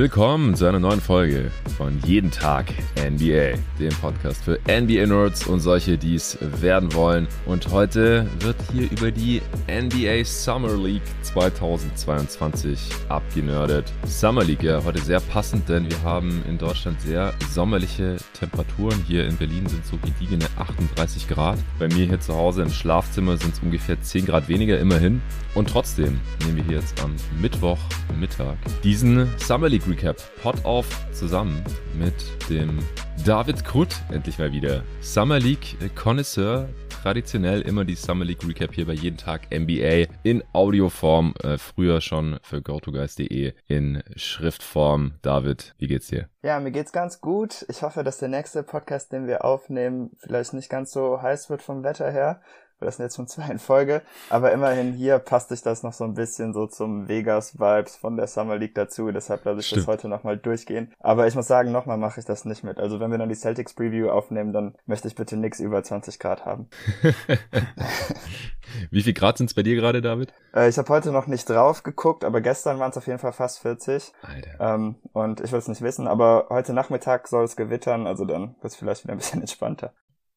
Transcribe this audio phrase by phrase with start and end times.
[0.00, 1.50] Willkommen zu einer neuen Folge
[1.80, 2.66] von Jeden Tag
[2.96, 7.26] NBA, dem Podcast für NBA-Nerds und solche, die es werden wollen.
[7.46, 13.90] Und heute wird hier über die NBA Summer League 2022 abgenördet.
[14.04, 19.02] Summer League, ja, heute sehr passend, denn wir haben in Deutschland sehr sommerliche Temperaturen.
[19.06, 21.58] Hier in Berlin sind so gediegene 38 Grad.
[21.78, 25.22] Bei mir hier zu Hause im Schlafzimmer sind es ungefähr 10 Grad weniger, immerhin.
[25.54, 31.64] Und trotzdem nehmen wir hier jetzt am Mittwochmittag diesen Summer League Recap Pot auf zusammen
[31.98, 32.14] mit
[32.48, 32.78] dem
[33.24, 34.82] David Krutt endlich mal wieder.
[35.00, 36.68] Summer League Connoisseur.
[37.02, 41.34] Traditionell immer die Summer League Recap hier bei jeden Tag NBA in Audioform.
[41.42, 45.12] Äh, früher schon für GoToGuys.de in Schriftform.
[45.22, 46.28] David, wie geht's dir?
[46.42, 47.64] Ja, mir geht's ganz gut.
[47.68, 51.62] Ich hoffe, dass der nächste Podcast, den wir aufnehmen, vielleicht nicht ganz so heiß wird
[51.62, 52.42] vom Wetter her
[52.80, 56.04] das sind jetzt schon zwei in Folge, aber immerhin hier passt sich das noch so
[56.04, 59.82] ein bisschen so zum Vegas-Vibes von der Summer League dazu, deshalb lasse ich Stimmt.
[59.82, 60.92] das heute nochmal durchgehen.
[60.98, 62.78] Aber ich muss sagen, nochmal mache ich das nicht mit.
[62.78, 66.18] Also wenn wir dann die Celtics Preview aufnehmen, dann möchte ich bitte nix über 20
[66.18, 66.68] Grad haben.
[68.90, 70.32] Wie viel Grad sind es bei dir gerade, David?
[70.54, 73.32] Äh, ich habe heute noch nicht drauf geguckt, aber gestern waren es auf jeden Fall
[73.32, 74.12] fast 40.
[74.22, 74.74] Alter.
[74.74, 78.54] Ähm, und ich will es nicht wissen, aber heute Nachmittag soll es gewittern, also dann
[78.60, 79.92] wird es vielleicht wieder ein bisschen entspannter.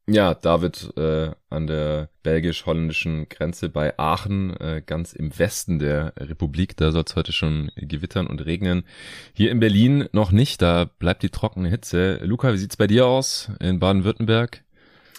[0.06, 6.76] Ja, David äh, an der belgisch-holländischen Grenze bei Aachen, äh, ganz im Westen der Republik.
[6.76, 8.84] Da soll es heute schon gewittern und regnen.
[9.34, 12.20] Hier in Berlin noch nicht, da bleibt die trockene Hitze.
[12.22, 14.64] Luca, wie sieht's bei dir aus in Baden-Württemberg?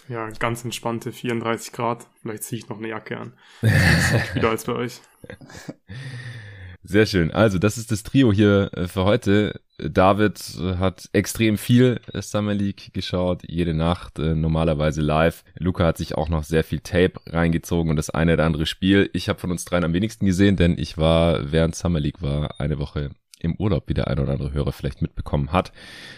[0.07, 2.05] Ja, ganz entspannte 34 Grad.
[2.21, 3.33] Vielleicht ziehe ich noch eine Jacke an.
[4.35, 5.01] Wieder als bei euch.
[6.87, 7.31] Sehr schön.
[7.31, 9.59] Also, das ist das Trio hier äh, für heute.
[9.79, 10.39] David
[10.79, 15.43] hat extrem viel Summer League geschaut, jede Nacht, äh, normalerweise live.
[15.57, 19.09] Luca hat sich auch noch sehr viel Tape reingezogen und das eine oder andere Spiel.
[19.13, 22.59] Ich habe von uns dreien am wenigsten gesehen, denn ich war, während Summer League war,
[22.59, 23.09] eine Woche
[23.39, 25.71] im Urlaub, wie der ein oder andere Hörer vielleicht mitbekommen hat,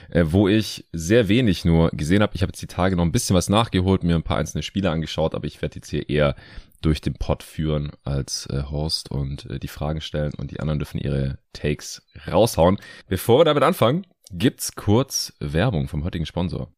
[0.09, 2.35] äh, wo ich sehr wenig nur gesehen habe.
[2.35, 4.91] Ich habe jetzt die Tage noch ein bisschen was nachgeholt, mir ein paar einzelne Spiele
[4.91, 6.35] angeschaut, aber ich werde jetzt hier eher
[6.81, 10.79] durch den Pod führen als äh, Host und äh, die Fragen stellen und die anderen
[10.79, 12.78] dürfen ihre Takes raushauen.
[13.07, 16.72] Bevor wir damit anfangen, gibt's kurz Werbung vom heutigen Sponsor.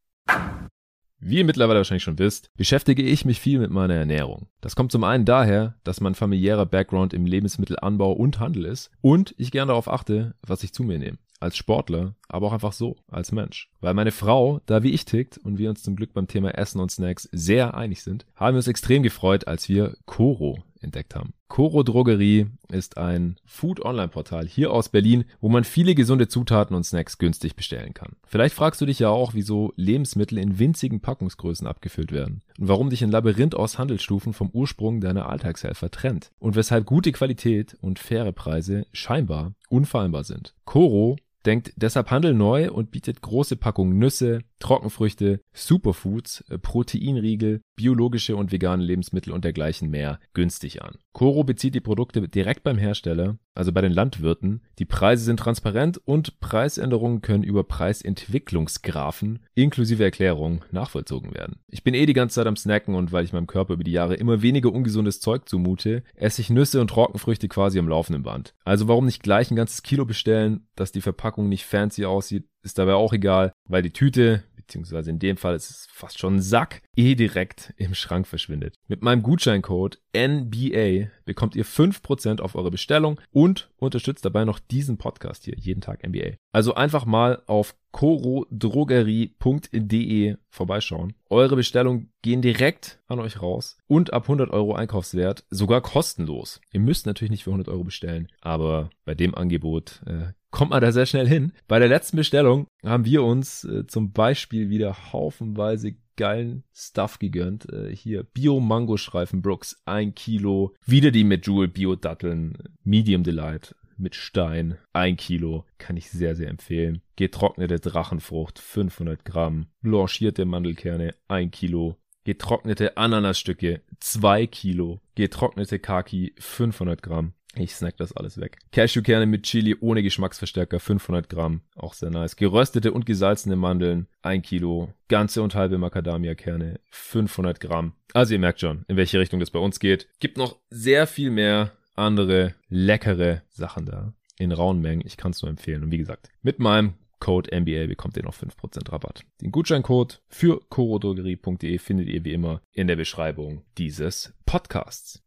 [1.22, 4.48] Wie ihr mittlerweile wahrscheinlich schon wisst, beschäftige ich mich viel mit meiner Ernährung.
[4.62, 9.34] Das kommt zum einen daher, dass mein familiärer Background im Lebensmittelanbau und Handel ist und
[9.36, 12.96] ich gern darauf achte, was ich zu mir nehme als Sportler, aber auch einfach so,
[13.10, 13.70] als Mensch.
[13.80, 16.80] Weil meine Frau, da wie ich tickt und wir uns zum Glück beim Thema Essen
[16.80, 21.34] und Snacks sehr einig sind, haben wir uns extrem gefreut, als wir Koro entdeckt haben.
[21.48, 27.18] Koro Drogerie ist ein Food-Online-Portal hier aus Berlin, wo man viele gesunde Zutaten und Snacks
[27.18, 28.16] günstig bestellen kann.
[28.26, 32.90] Vielleicht fragst du dich ja auch, wieso Lebensmittel in winzigen Packungsgrößen abgefüllt werden und warum
[32.90, 37.98] dich ein Labyrinth aus Handelsstufen vom Ursprung deiner Alltagshelfer trennt und weshalb gute Qualität und
[37.98, 40.54] faire Preise scheinbar unfehlbar sind.
[40.64, 48.36] Koro Denkt deshalb Handel neu und bietet große Packungen Nüsse, Trockenfrüchte, Superfoods, äh, Proteinriegel, biologische
[48.36, 50.98] und vegane Lebensmittel und dergleichen mehr günstig an.
[51.14, 54.60] Coro bezieht die Produkte direkt beim Hersteller, also bei den Landwirten.
[54.78, 61.60] Die Preise sind transparent und Preisänderungen können über Preisentwicklungsgrafen inklusive Erklärung nachvollzogen werden.
[61.68, 63.92] Ich bin eh die ganze Zeit am Snacken und weil ich meinem Körper über die
[63.92, 68.54] Jahre immer weniger ungesundes Zeug zumute, esse ich Nüsse und Trockenfrüchte quasi am laufenden Band.
[68.62, 72.76] Also warum nicht gleich ein ganzes Kilo bestellen, dass die Verpackung nicht fancy aussieht, ist
[72.76, 76.42] dabei auch egal, weil die Tüte beziehungsweise in dem Fall ist es fast schon ein
[76.42, 78.74] Sack, eh direkt im Schrank verschwindet.
[78.86, 84.98] Mit meinem Gutscheincode NBA bekommt ihr 5% auf eure Bestellung und unterstützt dabei noch diesen
[84.98, 86.34] Podcast hier, jeden Tag NBA.
[86.52, 91.14] Also einfach mal auf corodrogerie.de vorbeischauen.
[91.28, 96.60] Eure Bestellungen gehen direkt an euch raus und ab 100 Euro Einkaufswert sogar kostenlos.
[96.72, 100.82] Ihr müsst natürlich nicht für 100 Euro bestellen, aber bei dem Angebot äh, kommt man
[100.82, 101.52] da sehr schnell hin.
[101.66, 107.72] Bei der letzten Bestellung haben wir uns äh, zum Beispiel wieder haufenweise geilen Stuff gegönnt.
[107.72, 110.74] Äh, hier Bio-Mango-Streifen Brooks, ein Kilo.
[110.84, 115.64] Wieder die Medjool Bio-Datteln, Medium Delight mit Stein, ein Kilo.
[115.78, 117.00] Kann ich sehr, sehr empfehlen.
[117.16, 119.68] Getrocknete Drachenfrucht, 500 Gramm.
[119.80, 121.96] Blanchierte Mandelkerne, ein Kilo.
[122.24, 125.00] Getrocknete Ananasstücke, zwei Kilo.
[125.14, 127.32] Getrocknete Kaki, 500 Gramm.
[127.56, 128.58] Ich snack das alles weg.
[128.70, 131.62] Cashewkerne mit Chili ohne Geschmacksverstärker, 500 Gramm.
[131.74, 132.36] Auch sehr nice.
[132.36, 134.92] Geröstete und gesalzene Mandeln, 1 Kilo.
[135.08, 137.94] Ganze und halbe Macadamia-Kerne, 500 Gramm.
[138.14, 140.08] Also ihr merkt schon, in welche Richtung das bei uns geht.
[140.20, 144.14] Gibt noch sehr viel mehr andere leckere Sachen da.
[144.38, 145.02] In rauen Mengen.
[145.04, 145.82] Ich kann es nur empfehlen.
[145.82, 149.24] Und wie gesagt, mit meinem Code NBA bekommt ihr noch 5% Rabatt.
[149.42, 155.22] Den Gutscheincode für corodrogerie.de findet ihr wie immer in der Beschreibung dieses Podcasts.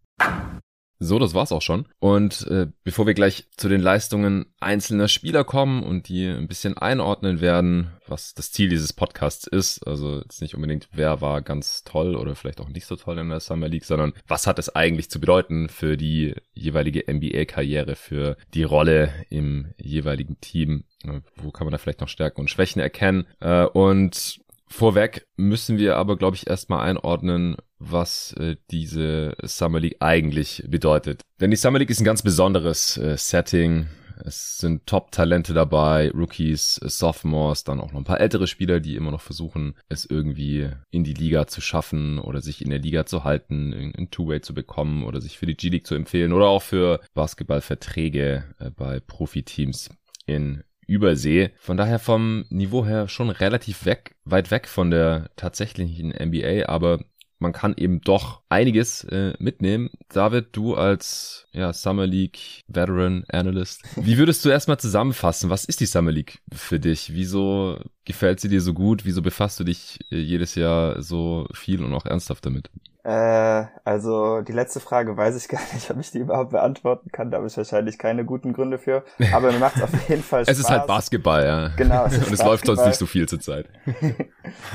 [1.04, 1.86] So, das war's auch schon.
[2.00, 6.78] Und äh, bevor wir gleich zu den Leistungen einzelner Spieler kommen und die ein bisschen
[6.78, 11.84] einordnen werden, was das Ziel dieses Podcasts ist, also jetzt nicht unbedingt, wer war ganz
[11.84, 14.74] toll oder vielleicht auch nicht so toll in der Summer League, sondern was hat es
[14.74, 20.86] eigentlich zu bedeuten für die jeweilige NBA-Karriere, für die Rolle im jeweiligen Team,
[21.36, 23.28] wo kann man da vielleicht noch Stärken und Schwächen erkennen.
[23.42, 24.40] Äh, und
[24.74, 31.22] Vorweg müssen wir aber, glaube ich, erstmal einordnen, was äh, diese Summer League eigentlich bedeutet.
[31.40, 33.86] Denn die Summer League ist ein ganz besonderes äh, Setting.
[34.26, 38.96] Es sind Top-Talente dabei, Rookies, äh, Sophomores, dann auch noch ein paar ältere Spieler, die
[38.96, 43.06] immer noch versuchen, es irgendwie in die Liga zu schaffen oder sich in der Liga
[43.06, 46.64] zu halten, in Two-Way zu bekommen oder sich für die G-League zu empfehlen oder auch
[46.64, 49.92] für Basketballverträge äh, bei Profiteams
[50.26, 51.52] in Übersee.
[51.60, 57.00] Von daher vom Niveau her schon relativ weg, weit weg von der tatsächlichen NBA, aber
[57.44, 59.90] man kann eben doch einiges äh, mitnehmen.
[60.10, 65.50] David, du als ja, Summer League Veteran Analyst, wie würdest du erstmal zusammenfassen?
[65.50, 67.14] Was ist die Summer League für dich?
[67.14, 69.06] Wieso gefällt sie dir so gut?
[69.06, 72.70] Wieso befasst du dich äh, jedes Jahr so viel und auch ernsthaft damit?
[73.04, 77.32] Äh, also die letzte Frage weiß ich gar nicht, ob ich die überhaupt beantworten kann.
[77.32, 79.04] Da habe ich wahrscheinlich keine guten Gründe für.
[79.34, 80.54] Aber mir macht es auf jeden Fall Spaß.
[80.54, 81.68] Es ist halt Basketball, ja.
[81.76, 82.06] Genau.
[82.06, 83.68] Es Und es läuft sonst nicht so viel zur Zeit.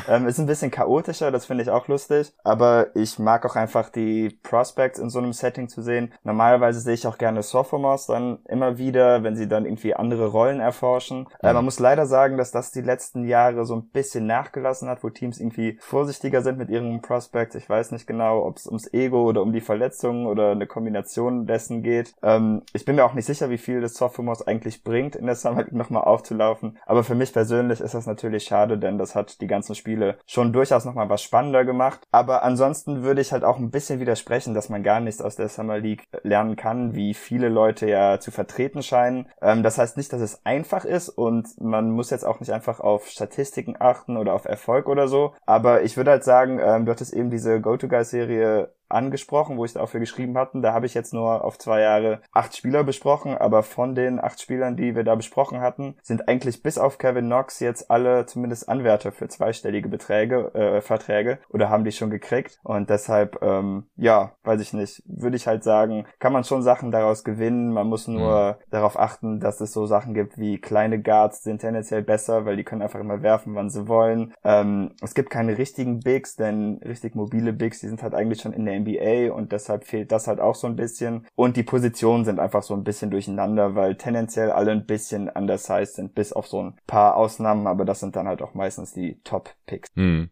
[0.09, 2.33] ähm, ist ein bisschen chaotischer, das finde ich auch lustig.
[2.45, 6.13] Aber ich mag auch einfach die Prospects in so einem Setting zu sehen.
[6.25, 10.61] Normalerweise sehe ich auch gerne Sophomores dann immer wieder, wenn sie dann irgendwie andere Rollen
[10.61, 11.29] erforschen.
[11.43, 15.03] Äh, man muss leider sagen, dass das die letzten Jahre so ein bisschen nachgelassen hat,
[15.03, 17.55] wo Teams irgendwie vorsichtiger sind mit ihren Prospects.
[17.55, 20.67] Ich weiß nicht genau genau, ob es ums Ego oder um die Verletzungen oder eine
[20.67, 22.15] Kombination dessen geht.
[22.21, 25.37] Ähm, ich bin mir auch nicht sicher, wie viel das Sophomores eigentlich bringt, in der
[25.37, 26.79] Summer League nochmal aufzulaufen.
[26.85, 30.53] Aber für mich persönlich ist das natürlich schade, denn das hat die ganzen Spiele schon
[30.53, 32.01] durchaus nochmal was spannender gemacht.
[32.11, 35.49] Aber ansonsten würde ich halt auch ein bisschen widersprechen, dass man gar nichts aus der
[35.49, 39.29] Summer League lernen kann, wie viele Leute ja zu vertreten scheinen.
[39.41, 42.81] Ähm, das heißt nicht, dass es einfach ist und man muss jetzt auch nicht einfach
[42.81, 45.35] auf Statistiken achten oder auf Erfolg oder so.
[45.47, 49.73] Aber ich würde halt sagen, ähm, du hattest eben diese Go-To-Guys Serie angesprochen, wo ich
[49.73, 50.63] dafür geschrieben hatten.
[50.63, 54.41] Da habe ich jetzt nur auf zwei Jahre acht Spieler besprochen, aber von den acht
[54.41, 58.69] Spielern, die wir da besprochen hatten, sind eigentlich bis auf Kevin Knox jetzt alle zumindest
[58.69, 62.59] Anwärter für zweistellige Beträge, äh, Verträge oder haben die schon gekriegt.
[62.63, 66.91] Und deshalb, ähm, ja, weiß ich nicht, würde ich halt sagen, kann man schon Sachen
[66.91, 67.73] daraus gewinnen.
[67.73, 68.71] Man muss nur mhm.
[68.71, 72.65] darauf achten, dass es so Sachen gibt wie kleine Guards sind tendenziell besser, weil die
[72.65, 74.35] können einfach immer werfen, wann sie wollen.
[74.45, 78.53] Ähm, es gibt keine richtigen Bigs, denn richtig mobile Bigs, die sind halt eigentlich schon
[78.53, 81.27] in der NBA und deshalb fehlt das halt auch so ein bisschen.
[81.35, 85.95] Und die Positionen sind einfach so ein bisschen durcheinander, weil tendenziell alle ein bisschen undersized
[85.95, 89.21] sind, bis auf so ein paar Ausnahmen, aber das sind dann halt auch meistens die
[89.25, 89.89] Top-Picks.
[89.95, 90.31] Hm.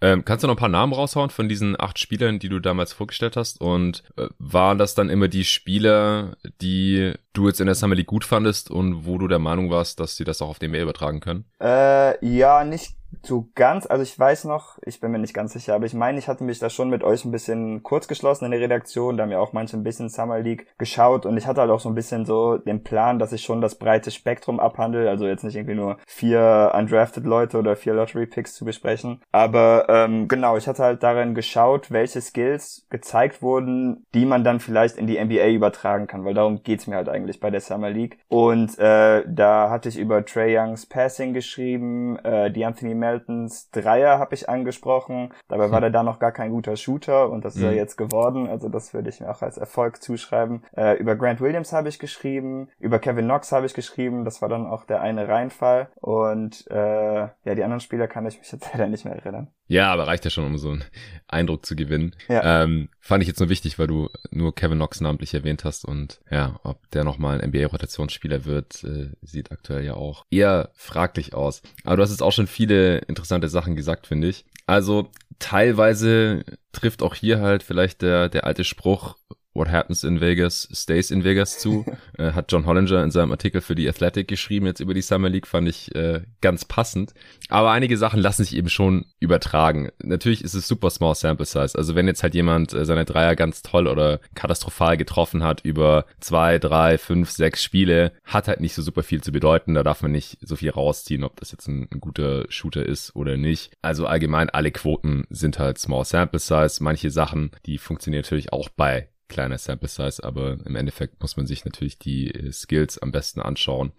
[0.00, 2.92] Ähm, kannst du noch ein paar Namen raushauen von diesen acht Spielern, die du damals
[2.92, 3.60] vorgestellt hast?
[3.60, 8.06] Und äh, waren das dann immer die Spieler, die du jetzt in der Summer League
[8.06, 11.20] gut fandest und wo du der Meinung warst, dass sie das auch auf Mail übertragen
[11.20, 11.44] können?
[11.60, 15.74] Äh, ja, nicht so ganz, also ich weiß noch, ich bin mir nicht ganz sicher,
[15.74, 18.50] aber ich meine, ich hatte mich da schon mit euch ein bisschen kurz geschlossen in
[18.50, 21.60] der Redaktion, da haben ja auch manche ein bisschen Summer League geschaut und ich hatte
[21.60, 25.08] halt auch so ein bisschen so den Plan, dass ich schon das breite Spektrum abhandle,
[25.08, 29.55] also jetzt nicht irgendwie nur vier undrafted Leute oder vier Lottery Picks zu besprechen, aber
[29.56, 34.96] ähm, genau, ich hatte halt darin geschaut, welche Skills gezeigt wurden, die man dann vielleicht
[34.96, 38.18] in die NBA übertragen kann, weil darum geht's mir halt eigentlich bei der Summer League
[38.28, 44.18] und äh, da hatte ich über Trey Youngs Passing geschrieben, äh, die Anthony Meltons Dreier
[44.18, 45.32] habe ich angesprochen.
[45.48, 47.68] Dabei war der da noch gar kein guter Shooter und das ist mhm.
[47.68, 48.48] er jetzt geworden.
[48.48, 50.62] Also das würde ich mir auch als Erfolg zuschreiben.
[50.76, 54.24] Äh, über Grant Williams habe ich geschrieben, über Kevin Knox habe ich geschrieben.
[54.24, 55.88] Das war dann auch der eine Reinfall.
[56.00, 59.45] Und äh, ja, die anderen Spieler kann ich mich jetzt leider nicht mehr erinnern.
[59.68, 60.84] Ja, aber reicht ja schon, um so einen
[61.26, 62.14] Eindruck zu gewinnen.
[62.28, 62.62] Ja.
[62.62, 66.20] Ähm, fand ich jetzt nur wichtig, weil du nur Kevin Knox namentlich erwähnt hast und
[66.30, 71.62] ja, ob der nochmal ein NBA-Rotationsspieler wird, äh, sieht aktuell ja auch eher fraglich aus.
[71.84, 74.44] Aber du hast jetzt auch schon viele interessante Sachen gesagt, finde ich.
[74.66, 79.16] Also teilweise trifft auch hier halt vielleicht der, der alte Spruch,
[79.56, 81.84] What Happens in Vegas Stays in Vegas zu.
[82.18, 85.28] äh, hat John Hollinger in seinem Artikel für die Athletic geschrieben, jetzt über die Summer
[85.28, 87.14] League, fand ich äh, ganz passend.
[87.48, 89.90] Aber einige Sachen lassen sich eben schon übertragen.
[90.02, 91.76] Natürlich ist es super small sample size.
[91.76, 96.06] Also wenn jetzt halt jemand äh, seine Dreier ganz toll oder katastrophal getroffen hat über
[96.20, 99.74] zwei, drei, fünf, sechs Spiele, hat halt nicht so super viel zu bedeuten.
[99.74, 103.14] Da darf man nicht so viel rausziehen, ob das jetzt ein, ein guter Shooter ist
[103.16, 103.72] oder nicht.
[103.82, 106.82] Also allgemein alle Quoten sind halt small sample size.
[106.82, 111.46] Manche Sachen, die funktionieren natürlich auch bei kleiner Sample Size, aber im Endeffekt muss man
[111.46, 113.92] sich natürlich die äh, Skills am besten anschauen.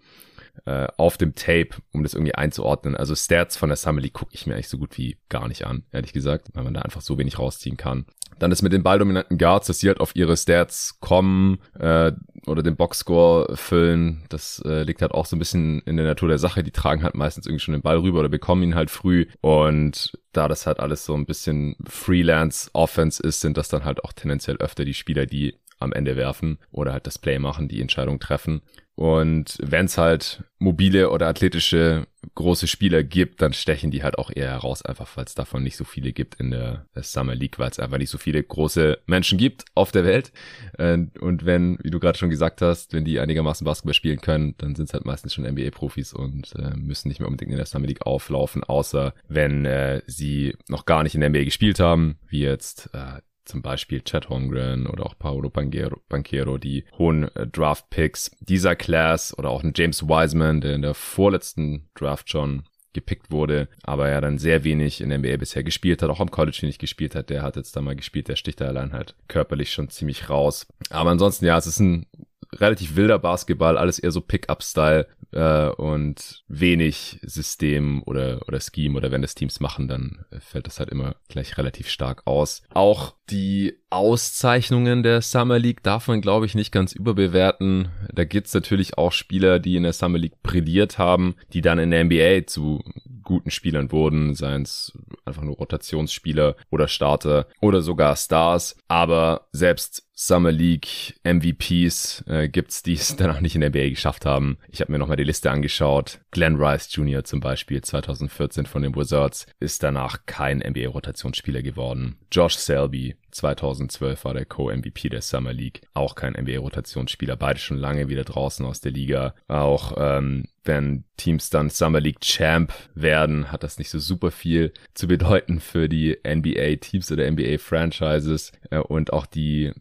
[0.66, 2.96] Äh, auf dem Tape, um das irgendwie einzuordnen.
[2.96, 5.66] Also Stats von der Summer League gucke ich mir eigentlich so gut wie gar nicht
[5.66, 8.06] an, ehrlich gesagt, weil man da einfach so wenig rausziehen kann.
[8.38, 12.12] Dann ist mit den balldominanten Guards, dass sie halt auf ihre Stats kommen äh,
[12.46, 14.24] oder den Boxscore füllen.
[14.28, 16.62] Das äh, liegt halt auch so ein bisschen in der Natur der Sache.
[16.62, 19.26] Die tragen halt meistens irgendwie schon den Ball rüber oder bekommen ihn halt früh.
[19.40, 24.12] Und da das halt alles so ein bisschen Freelance-Offense ist, sind das dann halt auch
[24.12, 28.20] tendenziell öfter die Spieler, die am Ende werfen oder halt das Play machen, die Entscheidung
[28.20, 28.62] treffen.
[28.98, 34.28] Und wenn es halt mobile oder athletische große Spieler gibt, dann stechen die halt auch
[34.34, 37.70] eher heraus, einfach weil es davon nicht so viele gibt in der, Summer League, weil
[37.70, 40.32] es einfach nicht so viele große Menschen gibt auf der Welt.
[40.78, 44.74] Und wenn, wie du gerade schon gesagt hast, wenn die einigermaßen Basketball spielen können, dann
[44.74, 47.86] sind es halt meistens schon NBA-Profis und äh, müssen nicht mehr unbedingt in der Summer
[47.86, 52.40] League auflaufen, außer wenn äh, sie noch gar nicht in der NBA gespielt haben, wie
[52.40, 58.76] jetzt äh, zum Beispiel Chad Holmgren oder auch Paolo Banquero, die hohen äh, Draft-Picks dieser
[58.76, 64.08] Class oder auch ein James Wiseman, der in der vorletzten Draft schon gepickt wurde, aber
[64.08, 67.14] er dann sehr wenig in der NBA bisher gespielt hat, auch am College wenig gespielt
[67.14, 70.30] hat, der hat jetzt da mal gespielt, der sticht da allein halt körperlich schon ziemlich
[70.30, 70.66] raus.
[70.90, 72.06] Aber ansonsten, ja, es ist ein
[72.52, 79.10] relativ wilder Basketball, alles eher so Pick-up-Style äh, und wenig System oder, oder Scheme oder
[79.10, 82.62] wenn das Teams machen, dann fällt das halt immer gleich relativ stark aus.
[82.72, 87.90] Auch die Auszeichnungen der Summer League darf man, glaube ich, nicht ganz überbewerten.
[88.12, 91.90] Da gibt's natürlich auch Spieler, die in der Summer League brilliert haben, die dann in
[91.90, 92.82] der NBA zu
[93.22, 98.76] guten Spielern wurden, seien es einfach nur Rotationsspieler oder Starter oder sogar Stars.
[98.88, 103.90] Aber selbst Summer League MVPs äh, gibt's, die es dann auch nicht in der NBA
[103.90, 104.58] geschafft haben.
[104.68, 106.18] Ich habe mir nochmal die Liste angeschaut.
[106.32, 107.22] Glenn Rice Jr.
[107.22, 112.18] zum Beispiel 2014 von den Wizards ist danach kein NBA-Rotationsspieler geworden.
[112.32, 115.82] Josh Selby 2012 war der Co-MVP der Summer League.
[115.94, 117.36] Auch kein NBA-Rotationsspieler.
[117.36, 119.36] Beide schon lange wieder draußen aus der Liga.
[119.46, 124.72] Auch ähm, wenn Teams dann Summer League Champ werden, hat das nicht so super viel
[124.94, 128.52] zu bedeuten für die NBA-Teams oder NBA-Franchises.
[128.70, 129.72] Äh, und auch die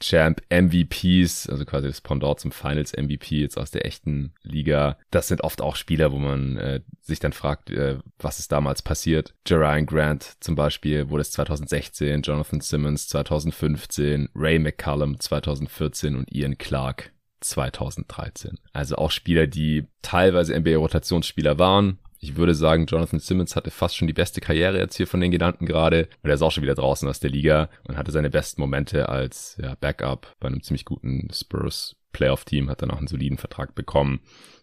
[0.00, 4.96] Champ MVPs, also quasi das Pendant zum Finals MVP jetzt aus der echten Liga.
[5.10, 8.80] Das sind oft auch Spieler, wo man äh, sich dann fragt, äh, was ist damals
[8.80, 9.34] passiert.
[9.46, 16.56] Jerian Grant zum Beispiel wurde es 2016, Jonathan Simmons 2015, Ray McCallum 2014 und Ian
[16.56, 18.58] Clark 2013.
[18.72, 24.06] Also auch Spieler, die teilweise NBA-Rotationsspieler waren, ich würde sagen, Jonathan Simmons hatte fast schon
[24.06, 26.06] die beste Karriere jetzt hier von den Gedanken gerade.
[26.22, 29.08] Und er ist auch schon wieder draußen aus der Liga und hatte seine besten Momente
[29.08, 33.74] als ja, Backup bei einem ziemlich guten Spurs Playoff-Team, hat dann auch einen soliden Vertrag
[33.74, 34.20] bekommen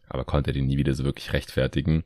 [0.10, 2.04] aber konnte den nie wieder so wirklich rechtfertigen.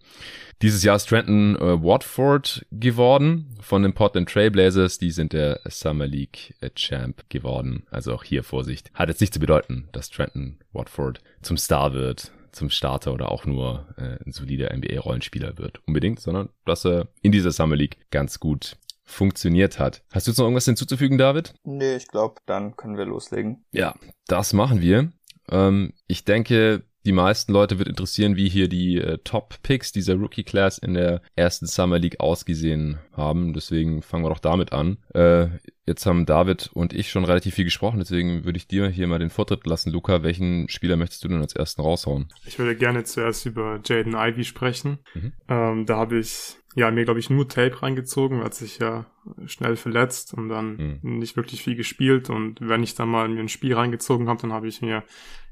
[0.62, 4.98] Dieses Jahr ist Trenton äh, Watford geworden von den Portland Trailblazers.
[4.98, 7.84] Die sind der Summer League äh, Champ geworden.
[7.92, 8.92] Also auch hier Vorsicht.
[8.94, 13.46] Hat jetzt nicht zu bedeuten, dass Trenton Watford zum Star wird zum Starter oder auch
[13.46, 15.82] nur äh, ein solider NBA-Rollenspieler wird.
[15.88, 20.04] Unbedingt, sondern dass er in dieser Summer League ganz gut funktioniert hat.
[20.12, 21.54] Hast du jetzt noch irgendwas hinzuzufügen, David?
[21.64, 23.66] Nee, ich glaube, dann können wir loslegen.
[23.72, 23.96] Ja,
[24.28, 25.12] das machen wir.
[25.50, 30.78] Ähm, ich denke, die meisten Leute wird interessieren, wie hier die äh, Top-Picks dieser Rookie-Class
[30.78, 33.54] in der ersten Summer League ausgesehen haben.
[33.54, 34.98] Deswegen fangen wir doch damit an.
[35.14, 35.48] Äh,
[35.86, 39.20] jetzt haben David und ich schon relativ viel gesprochen, deswegen würde ich dir hier mal
[39.20, 39.92] den Vortritt lassen.
[39.92, 42.28] Luca, welchen Spieler möchtest du denn als ersten raushauen?
[42.46, 45.00] Ich würde gerne zuerst über Jaden Ivy sprechen.
[45.14, 45.34] Mhm.
[45.48, 49.06] Ähm, da habe ich ja, mir glaube ich nur Tape reingezogen, hat sich ja
[49.46, 51.20] schnell verletzt und dann mhm.
[51.20, 54.54] nicht wirklich viel gespielt und wenn ich dann mal mir ein Spiel reingezogen habe, dann
[54.54, 55.04] habe ich mir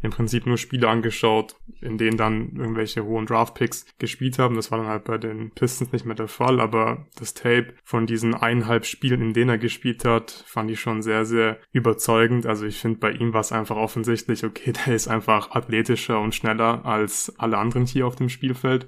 [0.01, 4.55] im Prinzip nur Spiele angeschaut, in denen dann irgendwelche hohen Draftpicks gespielt haben.
[4.55, 8.05] Das war dann halt bei den Pistons nicht mehr der Fall, aber das Tape von
[8.05, 12.45] diesen eineinhalb Spielen, in denen er gespielt hat, fand ich schon sehr, sehr überzeugend.
[12.45, 16.33] Also ich finde, bei ihm war es einfach offensichtlich, okay, der ist einfach athletischer und
[16.33, 18.87] schneller als alle anderen hier auf dem Spielfeld.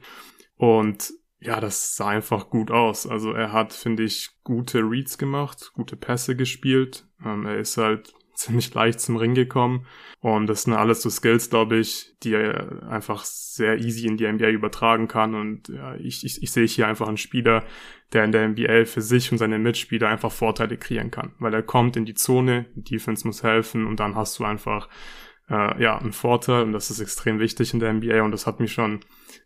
[0.56, 1.12] Und
[1.42, 3.08] ja, das sah einfach gut aus.
[3.08, 7.08] Also er hat, finde ich, gute Reads gemacht, gute Pässe gespielt.
[7.26, 9.88] Ähm, er ist halt ziemlich leicht zum Ring gekommen.
[10.20, 14.32] Und das sind alles so Skills, glaube ich, die er einfach sehr easy in die
[14.32, 15.34] NBA übertragen kann.
[15.34, 17.66] Und ja, ich, ich, ich sehe hier einfach einen Spieler,
[18.14, 21.34] der in der NBA für sich und seine Mitspieler einfach Vorteile kreieren kann.
[21.40, 24.90] Weil er kommt in die Zone, die Defense muss helfen und dann hast du einfach
[25.50, 28.60] äh, ja einen Vorteil und das ist extrem wichtig in der NBA und das hat
[28.60, 29.00] mich schon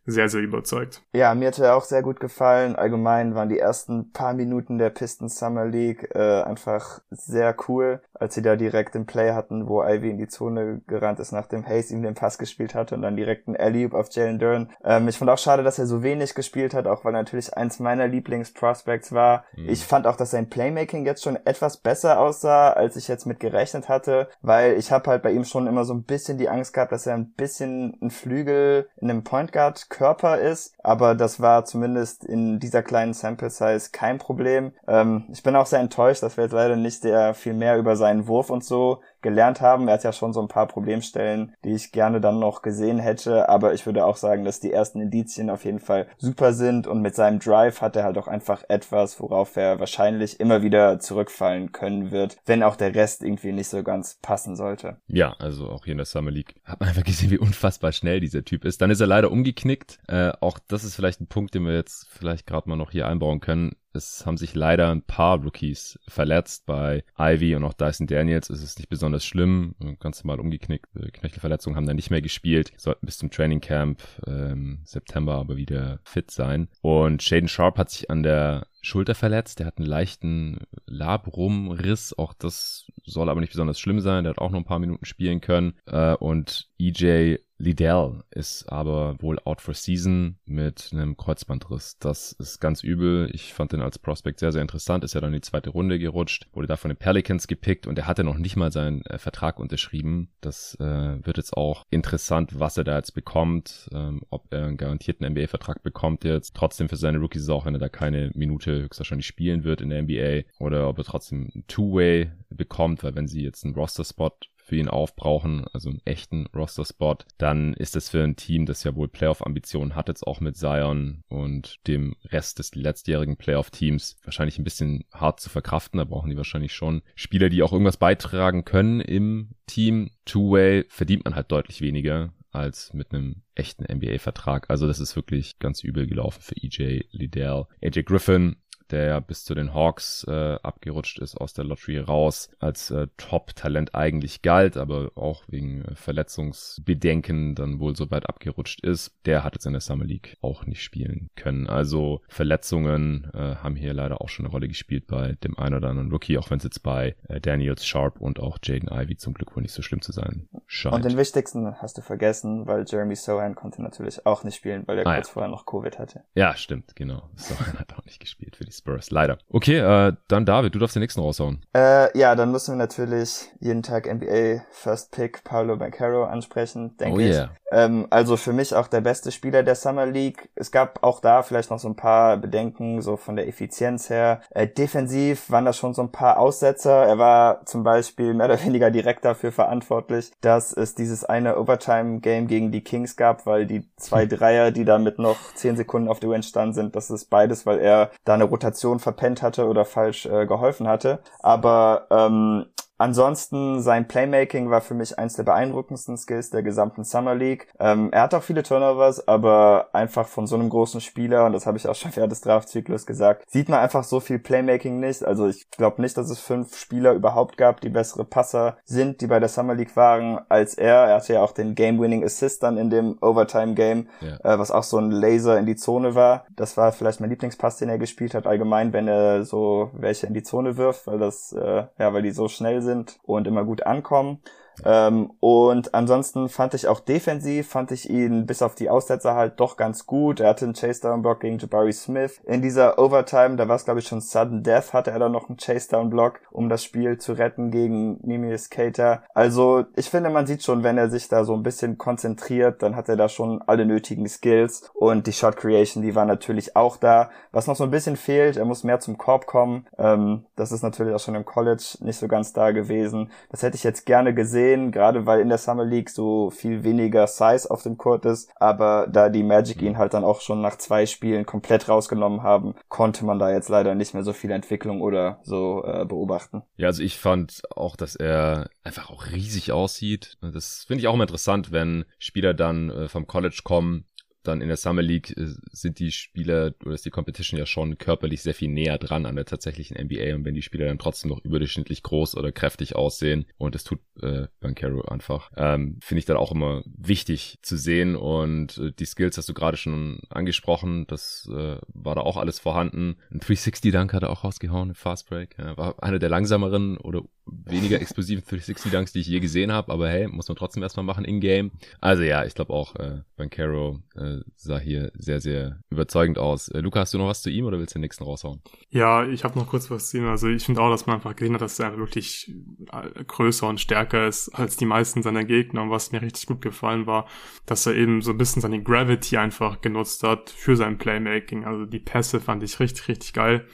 [0.05, 1.01] sehr, sehr überzeugt.
[1.13, 2.75] Ja, mir hat er auch sehr gut gefallen.
[2.75, 8.35] Allgemein waren die ersten paar Minuten der Pistons Summer League äh, einfach sehr cool, als
[8.35, 11.91] sie da direkt im Play hatten, wo Ivy in die Zone gerannt ist, nachdem Hayes
[11.91, 14.69] ihm den Pass gespielt hatte und dann direkt ein alley auf Jalen Dern.
[14.83, 17.79] Ähm, ich fand auch schade, dass er so wenig gespielt hat, auch weil natürlich eins
[17.79, 19.45] meiner Lieblingsprospects war.
[19.55, 19.69] Mhm.
[19.69, 23.39] Ich fand auch, dass sein Playmaking jetzt schon etwas besser aussah, als ich jetzt mit
[23.39, 26.73] gerechnet hatte, weil ich habe halt bei ihm schon immer so ein bisschen die Angst
[26.73, 31.39] gehabt, dass er ein bisschen ein Flügel in einem Point Guard Körper ist, aber das
[31.39, 34.73] war zumindest in dieser kleinen Sample Size kein Problem.
[34.87, 37.95] Ähm, ich bin auch sehr enttäuscht, dass wir jetzt leider nicht sehr viel mehr über
[37.95, 39.87] seinen Wurf und so gelernt haben.
[39.87, 43.49] Er hat ja schon so ein paar Problemstellen, die ich gerne dann noch gesehen hätte,
[43.49, 47.01] aber ich würde auch sagen, dass die ersten Indizien auf jeden Fall super sind und
[47.01, 51.71] mit seinem Drive hat er halt auch einfach etwas, worauf er wahrscheinlich immer wieder zurückfallen
[51.71, 54.97] können wird, wenn auch der Rest irgendwie nicht so ganz passen sollte.
[55.07, 58.19] Ja, also auch hier in der Summer League hat man einfach gesehen, wie unfassbar schnell
[58.19, 58.79] dieser Typ ist.
[58.79, 59.97] Dann ist er leider umgeknickt.
[60.07, 63.07] Äh, auch das ist vielleicht ein Punkt, den wir jetzt vielleicht gerade mal noch hier
[63.07, 66.65] einbauen können es haben sich leider ein paar Rookies verletzt.
[66.65, 69.75] Bei Ivy und auch Dyson Daniels ist nicht besonders schlimm.
[69.99, 70.87] Ganz normal umgeknickt.
[71.13, 72.71] Knöchelverletzungen haben dann nicht mehr gespielt.
[72.77, 76.67] Sollten bis zum Training Camp ähm, September aber wieder fit sein.
[76.81, 79.59] Und Shaden Sharp hat sich an der Schulter verletzt.
[79.59, 82.17] Der hat einen leichten Labrumriss.
[82.17, 84.23] Auch das soll aber nicht besonders schlimm sein.
[84.23, 85.73] Der hat auch noch ein paar Minuten spielen können.
[85.85, 91.97] Äh, und EJ Liddell ist aber wohl out for season mit einem Kreuzbandriss.
[91.99, 93.29] Das ist ganz übel.
[93.33, 95.03] Ich fand den als Prospect sehr, sehr interessant.
[95.03, 97.97] Ist ja dann in die zweite Runde gerutscht, wurde da von den Pelicans gepickt und
[97.97, 100.29] er hatte noch nicht mal seinen äh, Vertrag unterschrieben.
[100.41, 104.77] Das äh, wird jetzt auch interessant, was er da jetzt bekommt, ähm, ob er einen
[104.77, 106.55] garantierten NBA-Vertrag bekommt jetzt.
[106.55, 110.03] Trotzdem für seine Rookies auch, wenn er da keine Minute höchstwahrscheinlich spielen wird in der
[110.03, 114.31] NBA oder ob er trotzdem ein Two-Way bekommt, weil wenn sie jetzt einen Roster-Spot
[114.65, 118.95] für ihn aufbrauchen, also einen echten Roster-Spot, dann ist das für ein Team, das ja
[118.95, 124.63] wohl Playoff-Ambitionen hat, jetzt auch mit Zion und dem Rest des letztjährigen Playoff-Teams wahrscheinlich ein
[124.63, 125.99] bisschen hart zu verkraften.
[125.99, 130.09] Da brauchen die wahrscheinlich schon Spieler, die auch irgendwas beitragen können im Team.
[130.25, 134.69] Two-Way verdient man halt deutlich weniger als mit einem echten NBA-Vertrag.
[134.69, 137.65] Also das ist wirklich ganz übel gelaufen für EJ Liddell.
[137.83, 138.55] AJ Griffin
[138.91, 143.07] der ja bis zu den Hawks äh, abgerutscht ist, aus der Lottery raus, als äh,
[143.17, 149.13] Top-Talent eigentlich galt, aber auch wegen äh, Verletzungsbedenken dann wohl so weit abgerutscht ist.
[149.25, 151.67] Der hat jetzt in der Summer League auch nicht spielen können.
[151.67, 155.89] Also Verletzungen äh, haben hier leider auch schon eine Rolle gespielt bei dem einen oder
[155.89, 159.33] anderen Rookie, auch wenn es jetzt bei äh, Daniels Sharp und auch Jaden Ivy zum
[159.33, 160.95] Glück wohl nicht so schlimm zu sein scheint.
[160.95, 164.99] Und den wichtigsten hast du vergessen, weil Jeremy Sohan konnte natürlich auch nicht spielen, weil
[164.99, 165.33] er ah, kurz ja.
[165.33, 166.23] vorher noch Covid hatte.
[166.33, 167.29] Ja, stimmt, genau.
[167.35, 169.37] Sohan hat auch nicht gespielt für die Spurs, leider.
[169.49, 171.61] Okay, äh, dann David, du darfst den nächsten raushauen.
[171.75, 177.15] Äh, ja, dann müssen wir natürlich jeden Tag NBA First Pick Paulo Bancaro ansprechen, denke
[177.15, 177.43] oh, yeah.
[177.45, 177.49] ich.
[177.71, 180.49] Ähm, also für mich auch der beste Spieler der Summer League.
[180.55, 184.41] Es gab auch da vielleicht noch so ein paar Bedenken, so von der Effizienz her.
[184.51, 187.05] Äh, defensiv waren da schon so ein paar Aussetzer.
[187.05, 192.47] Er war zum Beispiel mehr oder weniger direkt dafür verantwortlich, dass es dieses eine Overtime-Game
[192.47, 194.25] gegen die Kings gab, weil die zwei.
[194.35, 197.65] Dreier, die da mit noch zehn Sekunden auf der Uhr entstanden sind, das ist beides,
[197.65, 201.19] weil er da eine Rotation verpennt hatte oder falsch äh, geholfen hatte.
[201.39, 202.65] Aber ähm,
[202.97, 207.67] Ansonsten sein Playmaking war für mich eins der beeindruckendsten Skills der gesamten Summer League.
[207.79, 211.65] Ähm, er hat auch viele Turnovers, aber einfach von so einem großen Spieler, und das
[211.65, 215.25] habe ich auch schon während des Draftzyklus gesagt, sieht man einfach so viel Playmaking nicht.
[215.25, 219.27] Also ich glaube nicht, dass es fünf Spieler überhaupt gab, die bessere Passer sind, die
[219.27, 220.95] bei der Summer League waren, als er.
[221.05, 224.53] Er hatte ja auch den Game-Winning Assist dann in dem Overtime-Game, ja.
[224.53, 226.45] äh, was auch so ein Laser in die Zone war.
[226.55, 230.33] Das war vielleicht mein Lieblingspass, den er gespielt hat, allgemein, wenn er so welche in
[230.33, 233.83] die Zone wirft, weil das, äh, ja, weil die so schnell sind und immer gut
[233.85, 234.41] ankommen.
[234.83, 239.59] Ähm, und ansonsten fand ich auch defensiv, fand ich ihn bis auf die Aussetzer halt
[239.59, 240.39] doch ganz gut.
[240.39, 242.41] Er hatte einen Chase-Down-Block gegen Jabari Smith.
[242.45, 245.49] In dieser Overtime, da war es glaube ich schon Sudden Death, hatte er dann noch
[245.49, 249.23] einen Chase-Down-Block, um das Spiel zu retten gegen Mimi Skater.
[249.33, 252.95] Also ich finde, man sieht schon, wenn er sich da so ein bisschen konzentriert, dann
[252.95, 254.89] hat er da schon alle nötigen Skills.
[254.93, 257.29] Und die Shot Creation, die war natürlich auch da.
[257.51, 259.87] Was noch so ein bisschen fehlt, er muss mehr zum Korb kommen.
[259.97, 263.31] Ähm, das ist natürlich auch schon im College nicht so ganz da gewesen.
[263.49, 266.83] Das hätte ich jetzt gerne gesehen sehen, gerade weil in der Summer League so viel
[266.83, 268.49] weniger Size auf dem Court ist.
[268.55, 272.75] Aber da die Magic ihn halt dann auch schon nach zwei Spielen komplett rausgenommen haben,
[272.89, 276.63] konnte man da jetzt leider nicht mehr so viel Entwicklung oder so äh, beobachten.
[276.77, 280.37] Ja, also ich fand auch, dass er einfach auch riesig aussieht.
[280.41, 284.05] Das finde ich auch immer interessant, wenn Spieler dann äh, vom College kommen
[284.47, 287.97] dann in der Summer League äh, sind die Spieler oder ist die Competition ja schon
[287.97, 291.29] körperlich sehr viel näher dran an der tatsächlichen NBA und wenn die Spieler dann trotzdem
[291.29, 296.25] noch überdurchschnittlich groß oder kräftig aussehen und das tut äh, Bankero einfach, ähm, finde ich
[296.25, 301.05] dann auch immer wichtig zu sehen und äh, die Skills hast du gerade schon angesprochen,
[301.07, 303.17] das äh, war da auch alles vorhanden.
[303.31, 307.23] Ein 360-Dunk hat er auch rausgehauen, ein Fast Break, ja, war einer der langsameren oder
[307.45, 311.25] weniger explosiven 360-Dunks, die ich je gesehen habe, aber hey, muss man trotzdem erstmal machen
[311.25, 311.71] in-game.
[312.01, 316.69] Also ja, ich glaube auch, äh, Bankero äh, sah hier sehr, sehr überzeugend aus.
[316.69, 318.61] Äh, Luca, hast du noch was zu ihm oder willst du den nächsten raushauen?
[318.89, 320.27] Ja, ich habe noch kurz was zu ihm.
[320.27, 322.53] Also ich finde auch, dass man einfach gesehen hat, dass er wirklich
[322.91, 325.83] äh, größer und stärker ist als die meisten seiner Gegner.
[325.83, 327.27] Und was mir richtig gut gefallen war,
[327.65, 331.65] dass er eben so ein bisschen seine Gravity einfach genutzt hat für sein Playmaking.
[331.65, 333.65] Also die Pässe fand ich richtig, richtig geil.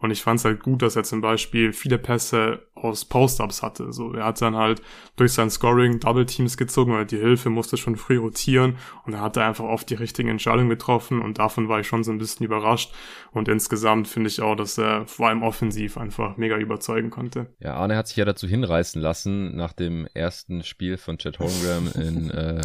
[0.00, 3.92] Und ich fand es halt gut, dass er zum Beispiel viele Pässe aus Post-Ups hatte.
[3.92, 4.80] So, er hat dann halt
[5.16, 9.20] durch sein Scoring Double Teams gezogen, weil die Hilfe musste schon früh rotieren und er
[9.20, 12.46] hatte einfach oft die richtigen Entscheidungen getroffen und davon war ich schon so ein bisschen
[12.46, 12.92] überrascht.
[13.32, 17.52] Und insgesamt finde ich auch, dass er vor allem offensiv einfach mega überzeugen konnte.
[17.60, 21.92] Ja, Arne hat sich ja dazu hinreißen lassen, nach dem ersten Spiel von Chad Holmgren
[21.92, 22.60] in äh,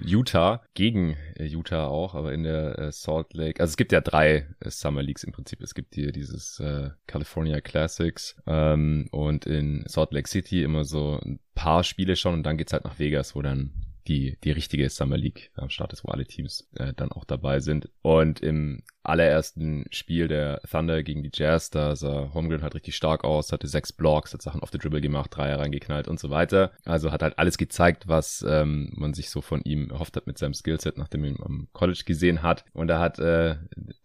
[0.00, 3.60] Utah, gegen äh, Utah auch, aber in der äh, Salt Lake.
[3.60, 5.60] Also es gibt ja drei äh, Summer Leagues im Prinzip.
[5.62, 11.18] Es gibt hier dieses äh, California Classics ähm, und in Salt Lake City immer so
[11.24, 14.88] ein paar Spiele schon und dann geht's halt nach Vegas, wo dann die, die richtige
[14.88, 17.88] Summer League am Start ist, wo alle Teams äh, dann auch dabei sind.
[18.02, 23.24] Und im allerersten Spiel der Thunder gegen die Jazz, da sah Holmgren halt richtig stark
[23.24, 26.72] aus, hatte sechs Blocks, hat Sachen auf the Dribble gemacht, Dreier reingeknallt und so weiter.
[26.84, 30.38] Also hat halt alles gezeigt, was ähm, man sich so von ihm erhofft hat mit
[30.38, 32.64] seinem Skillset, nachdem er ihn am College gesehen hat.
[32.72, 33.56] Und da hat äh,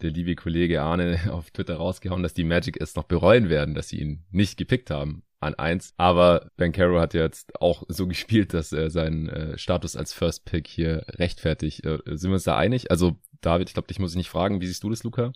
[0.01, 3.89] der liebe Kollege Arne auf Twitter rausgehauen, dass die Magic es noch bereuen werden, dass
[3.89, 5.93] sie ihn nicht gepickt haben an eins.
[5.97, 10.45] Aber Ben Caro hat jetzt auch so gespielt, dass er seinen äh, Status als First
[10.45, 11.85] Pick hier rechtfertigt.
[11.85, 12.91] Äh, sind wir uns da einig?
[12.91, 14.61] Also David, ich glaube, dich muss ich nicht fragen.
[14.61, 15.31] Wie siehst du das, Luca?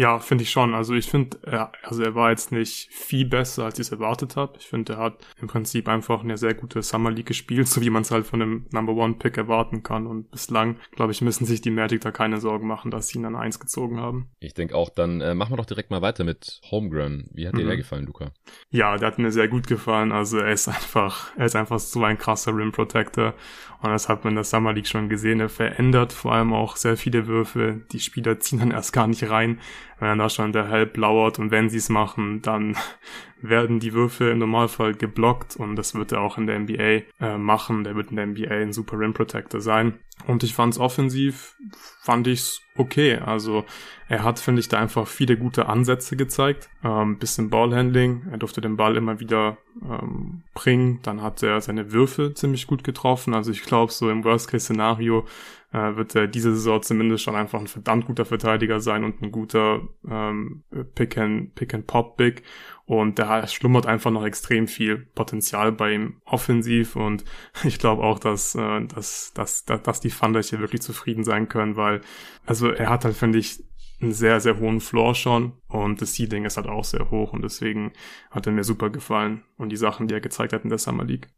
[0.00, 0.72] Ja, finde ich schon.
[0.72, 4.34] Also ich finde, er, also er war jetzt nicht viel besser, als ich es erwartet
[4.34, 4.54] habe.
[4.58, 7.90] Ich finde, er hat im Prinzip einfach eine sehr gute Summer League gespielt, so wie
[7.90, 10.06] man es halt von einem Number One Pick erwarten kann.
[10.06, 13.26] Und bislang, glaube ich, müssen sich die Magic da keine Sorgen machen, dass sie ihn
[13.26, 14.30] an eins gezogen haben.
[14.38, 17.28] Ich denke auch, dann äh, machen wir doch direkt mal weiter mit Homegrown.
[17.34, 17.68] Wie hat dir mhm.
[17.68, 18.32] der gefallen, Luca?
[18.70, 20.12] Ja, der hat mir sehr gut gefallen.
[20.12, 23.34] Also er ist einfach, er ist einfach so ein krasser Rim Protector.
[23.82, 25.40] Und das hat man in der Summer League schon gesehen.
[25.40, 27.82] Er verändert vor allem auch sehr viele Würfe.
[27.92, 29.58] Die Spieler ziehen dann erst gar nicht rein,
[30.00, 31.38] wenn da schon der Help lauert.
[31.38, 32.76] Und wenn sie es machen, dann
[33.42, 35.56] werden die Würfe im Normalfall geblockt.
[35.56, 37.84] Und das wird er auch in der NBA äh, machen.
[37.84, 39.98] Der wird in der NBA ein super Rim Protector sein.
[40.26, 41.56] Und ich fand's offensiv,
[42.02, 43.16] fand ich's okay.
[43.16, 43.64] Also
[44.08, 46.68] er hat, finde ich, da einfach viele gute Ansätze gezeigt.
[46.84, 48.26] Ähm, bisschen Ballhandling.
[48.30, 51.00] Er durfte den Ball immer wieder ähm, bringen.
[51.02, 53.34] Dann hat er seine Würfe ziemlich gut getroffen.
[53.34, 55.26] Also ich glaube, so im Worst-Case-Szenario
[55.72, 59.30] äh, wird er diese Saison zumindest schon einfach ein verdammt guter Verteidiger sein und ein
[59.30, 61.54] guter ähm, Pick-and-Pop-Big.
[61.54, 62.42] Pick and Pop Big.
[62.86, 66.96] Und da schlummert einfach noch extrem viel Potenzial bei ihm offensiv.
[66.96, 67.24] Und
[67.64, 71.76] ich glaube auch, dass, äh, dass, dass, dass die Thunder hier wirklich zufrieden sein können,
[71.76, 72.00] weil,
[72.46, 73.62] also er hat halt, finde ich,
[74.00, 77.42] einen sehr, sehr hohen Floor schon und das Seeding ist halt auch sehr hoch und
[77.42, 77.92] deswegen
[78.30, 81.04] hat er mir super gefallen und die Sachen, die er gezeigt hat in der Summer
[81.04, 81.28] League.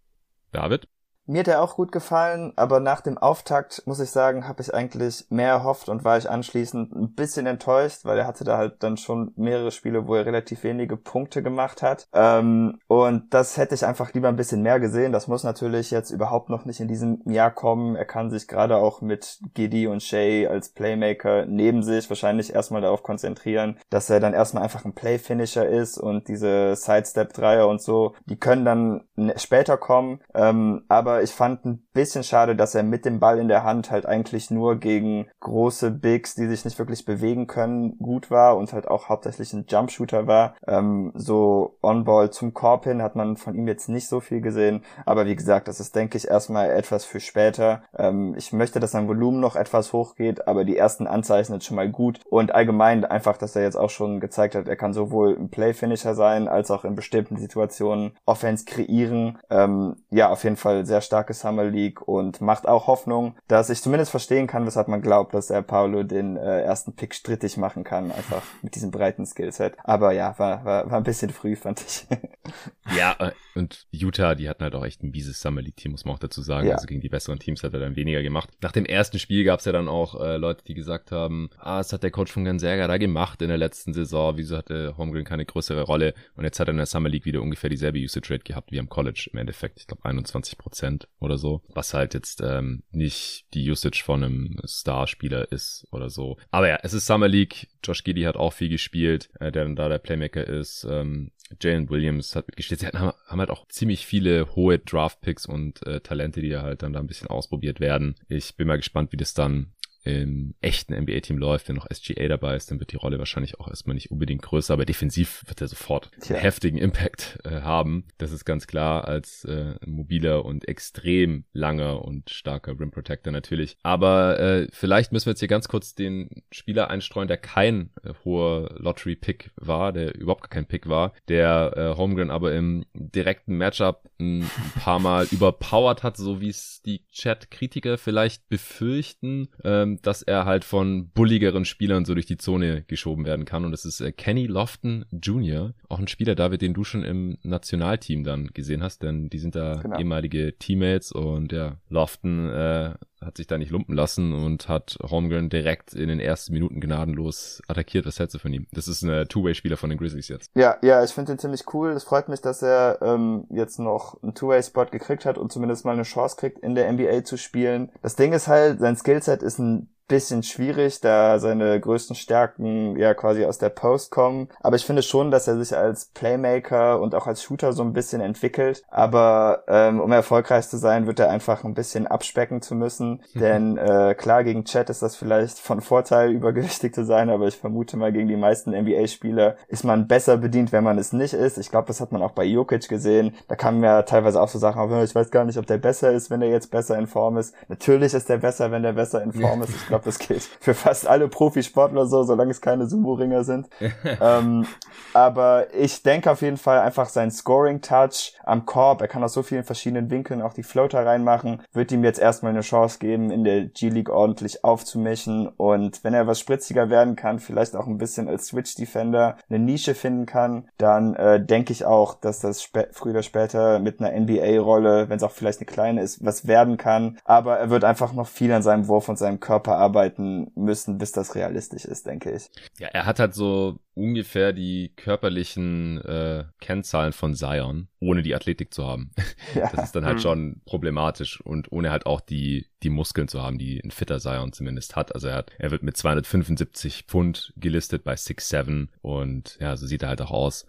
[0.52, 0.86] David?
[1.26, 4.74] Mir hat er auch gut gefallen, aber nach dem Auftakt, muss ich sagen, habe ich
[4.74, 8.82] eigentlich mehr erhofft und war ich anschließend ein bisschen enttäuscht, weil er hatte da halt
[8.82, 12.08] dann schon mehrere Spiele, wo er relativ wenige Punkte gemacht hat.
[12.12, 15.12] Ähm, und das hätte ich einfach lieber ein bisschen mehr gesehen.
[15.12, 17.94] Das muss natürlich jetzt überhaupt noch nicht in diesem Jahr kommen.
[17.94, 22.82] Er kann sich gerade auch mit Giddy und Shay als Playmaker neben sich wahrscheinlich erstmal
[22.82, 28.14] darauf konzentrieren, dass er dann erstmal einfach ein Playfinisher ist und diese Sidestep-Dreier und so,
[28.26, 29.04] die können dann
[29.36, 30.20] später kommen.
[30.34, 33.64] Ähm, aber aber ich fand ein bisschen schade, dass er mit dem Ball in der
[33.64, 38.56] Hand halt eigentlich nur gegen große Bigs, die sich nicht wirklich bewegen können, gut war
[38.56, 40.54] und halt auch hauptsächlich ein Jumpshooter war.
[40.66, 44.84] Ähm, so On-Ball zum Korb hin hat man von ihm jetzt nicht so viel gesehen,
[45.04, 47.82] aber wie gesagt, das ist, denke ich, erstmal etwas für später.
[47.94, 51.76] Ähm, ich möchte, dass sein Volumen noch etwas hochgeht, aber die ersten Anzeichen sind schon
[51.76, 55.36] mal gut und allgemein einfach, dass er jetzt auch schon gezeigt hat, er kann sowohl
[55.36, 59.38] ein Play-Finisher sein, als auch in bestimmten Situationen Offense kreieren.
[59.50, 63.82] Ähm, ja, auf jeden Fall sehr starke Summer League und macht auch Hoffnung, dass ich
[63.82, 67.84] zumindest verstehen kann, weshalb man glaubt, dass er Paolo den äh, ersten Pick strittig machen
[67.84, 69.76] kann, einfach mit diesem breiten Skillset.
[69.84, 72.06] Aber ja, war, war, war ein bisschen früh, fand ich.
[72.96, 76.04] ja, äh, und Utah, die hatten halt auch echt ein mieses Summer League Team, muss
[76.04, 76.68] man auch dazu sagen.
[76.68, 76.74] Ja.
[76.74, 78.50] Also gegen die besseren Teams hat er dann weniger gemacht.
[78.62, 81.80] Nach dem ersten Spiel gab es ja dann auch äh, Leute, die gesagt haben, ah,
[81.80, 85.24] es hat der Coach von Gonzaga da gemacht in der letzten Saison, wieso hatte Holmgren
[85.24, 86.14] keine größere Rolle?
[86.36, 88.80] Und jetzt hat er in der Summer League wieder ungefähr dieselbe Usage Rate gehabt wie
[88.80, 89.80] am College im Endeffekt.
[89.80, 94.22] Ich glaube 21 Prozent Prozent oder so, was halt jetzt ähm, nicht die Usage von
[94.22, 96.36] einem Starspieler ist oder so.
[96.50, 97.68] Aber ja, es ist Summer League.
[97.84, 100.86] Josh Giddy hat auch viel gespielt, äh, der dann da der Playmaker ist.
[100.88, 102.80] Ähm, Jalen Williams hat mitgespielt.
[102.80, 106.92] Sie haben, haben halt auch ziemlich viele hohe Draft-Picks und äh, Talente, die halt dann
[106.92, 108.16] da ein bisschen ausprobiert werden.
[108.28, 109.72] Ich bin mal gespannt, wie das dann
[110.04, 113.68] im echten NBA-Team läuft, wenn noch SGA dabei ist, dann wird die Rolle wahrscheinlich auch
[113.68, 116.36] erstmal nicht unbedingt größer, aber defensiv wird er sofort Tja.
[116.36, 118.04] einen heftigen Impact äh, haben.
[118.18, 123.76] Das ist ganz klar als äh, mobiler und extrem langer und starker Rim Protector natürlich.
[123.82, 128.12] Aber äh, vielleicht müssen wir jetzt hier ganz kurz den Spieler einstreuen, der kein äh,
[128.24, 134.10] hoher Lottery-Pick war, der überhaupt kein Pick war, der äh, Holmgren aber im direkten Matchup
[134.18, 139.48] ein, ein paar Mal überpowered hat, so wie es die Chat-Kritiker vielleicht befürchten.
[139.64, 143.64] Ähm, dass er halt von bulligeren Spielern so durch die Zone geschoben werden kann.
[143.64, 147.38] Und das ist äh, Kenny Lofton Jr., auch ein Spieler, David, den du schon im
[147.42, 149.98] Nationalteam dann gesehen hast, denn die sind da genau.
[149.98, 152.94] ehemalige Teammates und ja, Lofton äh,
[153.24, 157.62] hat sich da nicht lumpen lassen und hat Holmgren direkt in den ersten Minuten gnadenlos
[157.68, 158.06] attackiert.
[158.06, 158.66] Was hältst du von ihm?
[158.72, 160.50] Das ist ein Two-Way-Spieler von den Grizzlies jetzt.
[160.54, 161.90] Ja, ja, ich finde ihn ziemlich cool.
[161.90, 165.92] Es freut mich, dass er ähm, jetzt noch einen Two-Way-Spot gekriegt hat und zumindest mal
[165.92, 167.90] eine Chance kriegt, in der NBA zu spielen.
[168.02, 173.14] Das Ding ist halt, sein Skillset ist ein bisschen schwierig, da seine größten Stärken ja
[173.14, 174.48] quasi aus der Post kommen.
[174.60, 177.94] Aber ich finde schon, dass er sich als Playmaker und auch als Shooter so ein
[177.94, 178.82] bisschen entwickelt.
[178.88, 183.22] Aber ähm, um erfolgreich zu sein, wird er einfach ein bisschen abspecken zu müssen.
[183.32, 183.40] Mhm.
[183.40, 187.56] Denn äh, klar, gegen Chat ist das vielleicht von Vorteil, übergewichtig zu sein, aber ich
[187.56, 191.56] vermute mal, gegen die meisten NBA-Spieler ist man besser bedient, wenn man es nicht ist.
[191.56, 193.34] Ich glaube, das hat man auch bei Jokic gesehen.
[193.48, 196.12] Da kamen ja teilweise auch so Sachen auf, ich weiß gar nicht, ob der besser
[196.12, 197.54] ist, wenn er jetzt besser in Form ist.
[197.68, 199.70] Natürlich ist der besser, wenn der besser in Form ist.
[199.70, 203.68] Ich glaube, das gilt für fast alle Profisportler so, solange es keine Sumo-Ringer sind.
[204.20, 204.66] ähm,
[205.14, 209.42] aber ich denke auf jeden Fall einfach sein Scoring-Touch am Korb, er kann aus so
[209.42, 213.44] vielen verschiedenen Winkeln auch die Floater reinmachen, wird ihm jetzt erstmal eine Chance geben, in
[213.44, 215.48] der G-League ordentlich aufzumischen.
[215.48, 219.94] Und wenn er was spritziger werden kann, vielleicht auch ein bisschen als Switch-Defender eine Nische
[219.94, 225.08] finden kann, dann äh, denke ich auch, dass das früher oder später mit einer NBA-Rolle,
[225.08, 228.26] wenn es auch vielleicht eine kleine ist, was werden kann, aber er wird einfach noch
[228.26, 232.50] viel an seinem Wurf und seinem Körper arbeiten müssen, bis das realistisch ist, denke ich.
[232.78, 238.72] Ja, er hat halt so ungefähr die körperlichen äh, Kennzahlen von Zion, ohne die Athletik
[238.72, 239.10] zu haben.
[239.54, 239.68] Ja.
[239.74, 240.20] Das ist dann halt mhm.
[240.20, 244.52] schon problematisch und ohne halt auch die die Muskeln zu haben, die ein fitter Zion
[244.52, 245.14] zumindest hat.
[245.14, 250.04] Also er hat, er wird mit 275 Pfund gelistet bei 6'7 und ja, so sieht
[250.04, 250.66] er halt auch aus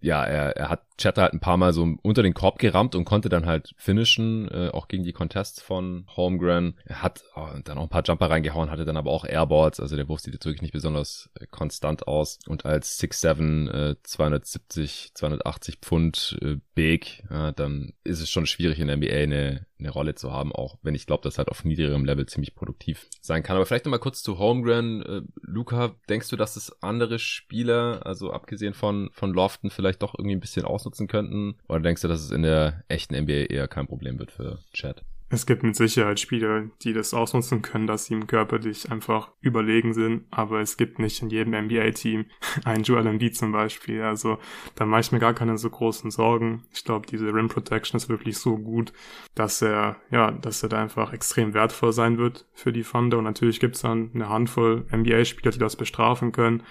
[0.00, 3.04] ja, er, er hat Chatter halt ein paar Mal so unter den Korb gerammt und
[3.04, 6.78] konnte dann halt finishen, äh, auch gegen die Contests von Holmgren.
[6.84, 9.96] Er hat oh, dann auch ein paar Jumper reingehauen, hatte dann aber auch Airballs, also
[9.96, 12.38] der Wurf sieht jetzt wirklich nicht besonders äh, konstant aus.
[12.46, 18.78] Und als 6'7, äh, 270, 280 Pfund äh, Big, äh, dann ist es schon schwierig
[18.78, 21.64] in der NBA eine, eine Rolle zu haben, auch wenn ich glaube, dass halt auf
[21.64, 23.56] niedrigerem Level ziemlich produktiv sein kann.
[23.56, 25.02] Aber vielleicht nochmal kurz zu Holmgren.
[25.02, 30.14] Äh, Luca, denkst du, dass es andere Spieler, also abgesehen von, von Lofton, vielleicht doch
[30.16, 31.56] irgendwie ein bisschen ausnutzen könnten?
[31.68, 35.02] Oder denkst du, dass es in der echten NBA eher kein Problem wird für Chad?
[35.28, 39.92] Es gibt mit Sicherheit Spieler, die das ausnutzen können, dass sie ihm körperlich einfach überlegen
[39.92, 42.26] sind, aber es gibt nicht in jedem NBA-Team
[42.64, 44.02] einen Joel Embiid zum Beispiel.
[44.02, 44.38] Also
[44.76, 46.62] da mache ich mir gar keine so großen Sorgen.
[46.72, 48.92] Ich glaube, diese Rim Protection ist wirklich so gut,
[49.34, 53.18] dass er, ja, dass er da einfach extrem wertvoll sein wird für die Thunder.
[53.18, 56.62] Und natürlich gibt es dann eine Handvoll NBA-Spieler, die das bestrafen können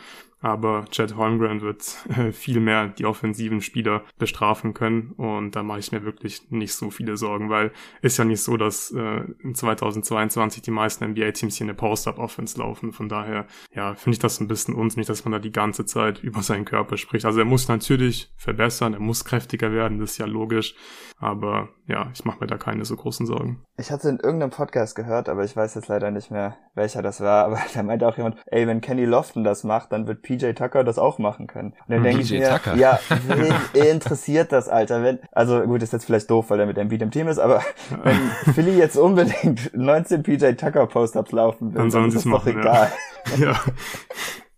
[0.45, 1.81] aber Chad Holmgren wird
[2.15, 6.75] äh, viel mehr die offensiven Spieler bestrafen können und da mache ich mir wirklich nicht
[6.75, 7.71] so viele Sorgen, weil
[8.03, 12.93] ist ja nicht so, dass äh, in 2022 die meisten NBA-Teams hier eine Post-Up-Offense laufen.
[12.93, 16.21] Von daher, ja, finde ich das ein bisschen unsinnig, dass man da die ganze Zeit
[16.21, 17.25] über seinen Körper spricht.
[17.25, 20.75] Also er muss natürlich verbessern, er muss kräftiger werden, das ist ja logisch,
[21.17, 23.63] aber ja, ich mache mir da keine so großen Sorgen.
[23.77, 27.21] Ich hatte in irgendeinem Podcast gehört, aber ich weiß jetzt leider nicht mehr, welcher das
[27.21, 30.53] war, aber da meinte auch jemand, ey, wenn Kenny Lofton das macht, dann wird PJ
[30.53, 31.69] Tucker das auch machen können.
[31.87, 32.75] Und dann denke ich mir, Tucker.
[32.75, 32.99] ja,
[33.73, 35.03] wen interessiert das, Alter?
[35.03, 37.61] Wenn, also gut, ist jetzt vielleicht doof, weil er mit Embiid im Team ist, aber
[38.03, 42.45] wenn Philly jetzt unbedingt 19 PJ Tucker Post-Ups laufen will, dann, dann ist es doch
[42.45, 42.91] egal.
[43.39, 43.53] Ja.
[43.53, 43.59] ja.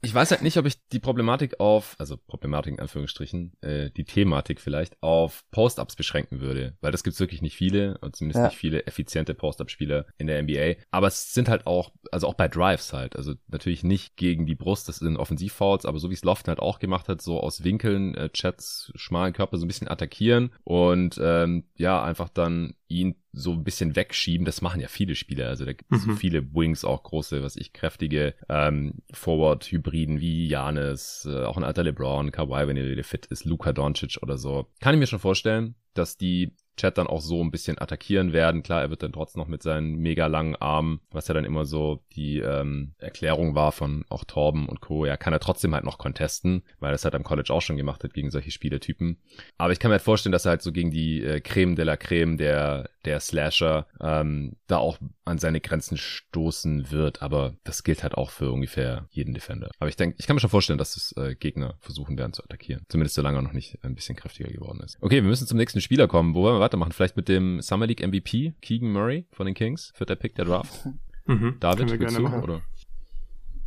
[0.08, 4.06] Ich weiß halt nicht, ob ich die Problematik auf, also Problematik in Anführungsstrichen, äh, die
[4.06, 8.46] Thematik vielleicht auf Post-Ups beschränken würde, weil das gibt's wirklich nicht viele, und zumindest ja.
[8.46, 10.82] nicht viele effiziente Post-Up-Spieler in der NBA.
[10.91, 14.56] Aber es sind halt auch, also auch bei Drives halt, also natürlich nicht gegen die
[14.56, 17.65] Brust, das sind Offensivfouls, aber so wie es Lofton halt auch gemacht hat, so aus
[17.65, 23.15] Winkeln, äh, Chats, schmalen Körper so ein bisschen attackieren und ähm, ja, einfach dann ihn
[23.38, 24.45] so ein bisschen wegschieben.
[24.45, 25.47] Das machen ja viele Spieler.
[25.47, 26.17] Also da gibt es mhm.
[26.17, 31.84] viele Wings, auch große, was ich, kräftige ähm, Forward-Hybriden wie Janis, äh, auch ein alter
[31.84, 34.67] LeBron, Kawhi, wenn er wieder fit ist, Luka Doncic oder so.
[34.80, 38.63] Kann ich mir schon vorstellen, dass die Chat dann auch so ein bisschen attackieren werden.
[38.63, 41.66] Klar, er wird dann trotzdem noch mit seinen mega langen Armen, was ja dann immer
[41.66, 45.06] so die ähm, Erklärung war von auch Torben und Co.
[45.06, 48.04] Ja, kann er trotzdem halt noch contesten, weil es halt am College auch schon gemacht
[48.04, 49.18] hat gegen solche Spielertypen.
[49.58, 51.86] Aber ich kann mir halt vorstellen, dass er halt so gegen die äh, Creme de
[51.86, 57.22] la Creme der, der Slasher ähm, da auch an seine Grenzen stoßen wird.
[57.22, 59.72] Aber das gilt halt auch für ungefähr jeden Defender.
[59.80, 62.44] Aber ich denke, ich kann mir schon vorstellen, dass es äh, Gegner versuchen werden zu
[62.44, 62.86] attackieren.
[62.90, 64.98] Zumindest solange er noch nicht ein bisschen kräftiger geworden ist.
[65.02, 66.36] Okay, wir müssen zum nächsten Spieler kommen.
[66.36, 66.91] Wo wollen wir weitermachen?
[66.91, 70.86] Vielleicht mit dem Summer League MVP, Keegan Murray von den Kings, vierter Pick der Draft.
[71.25, 72.41] Mhm, David, willst du, machen.
[72.41, 72.62] oder?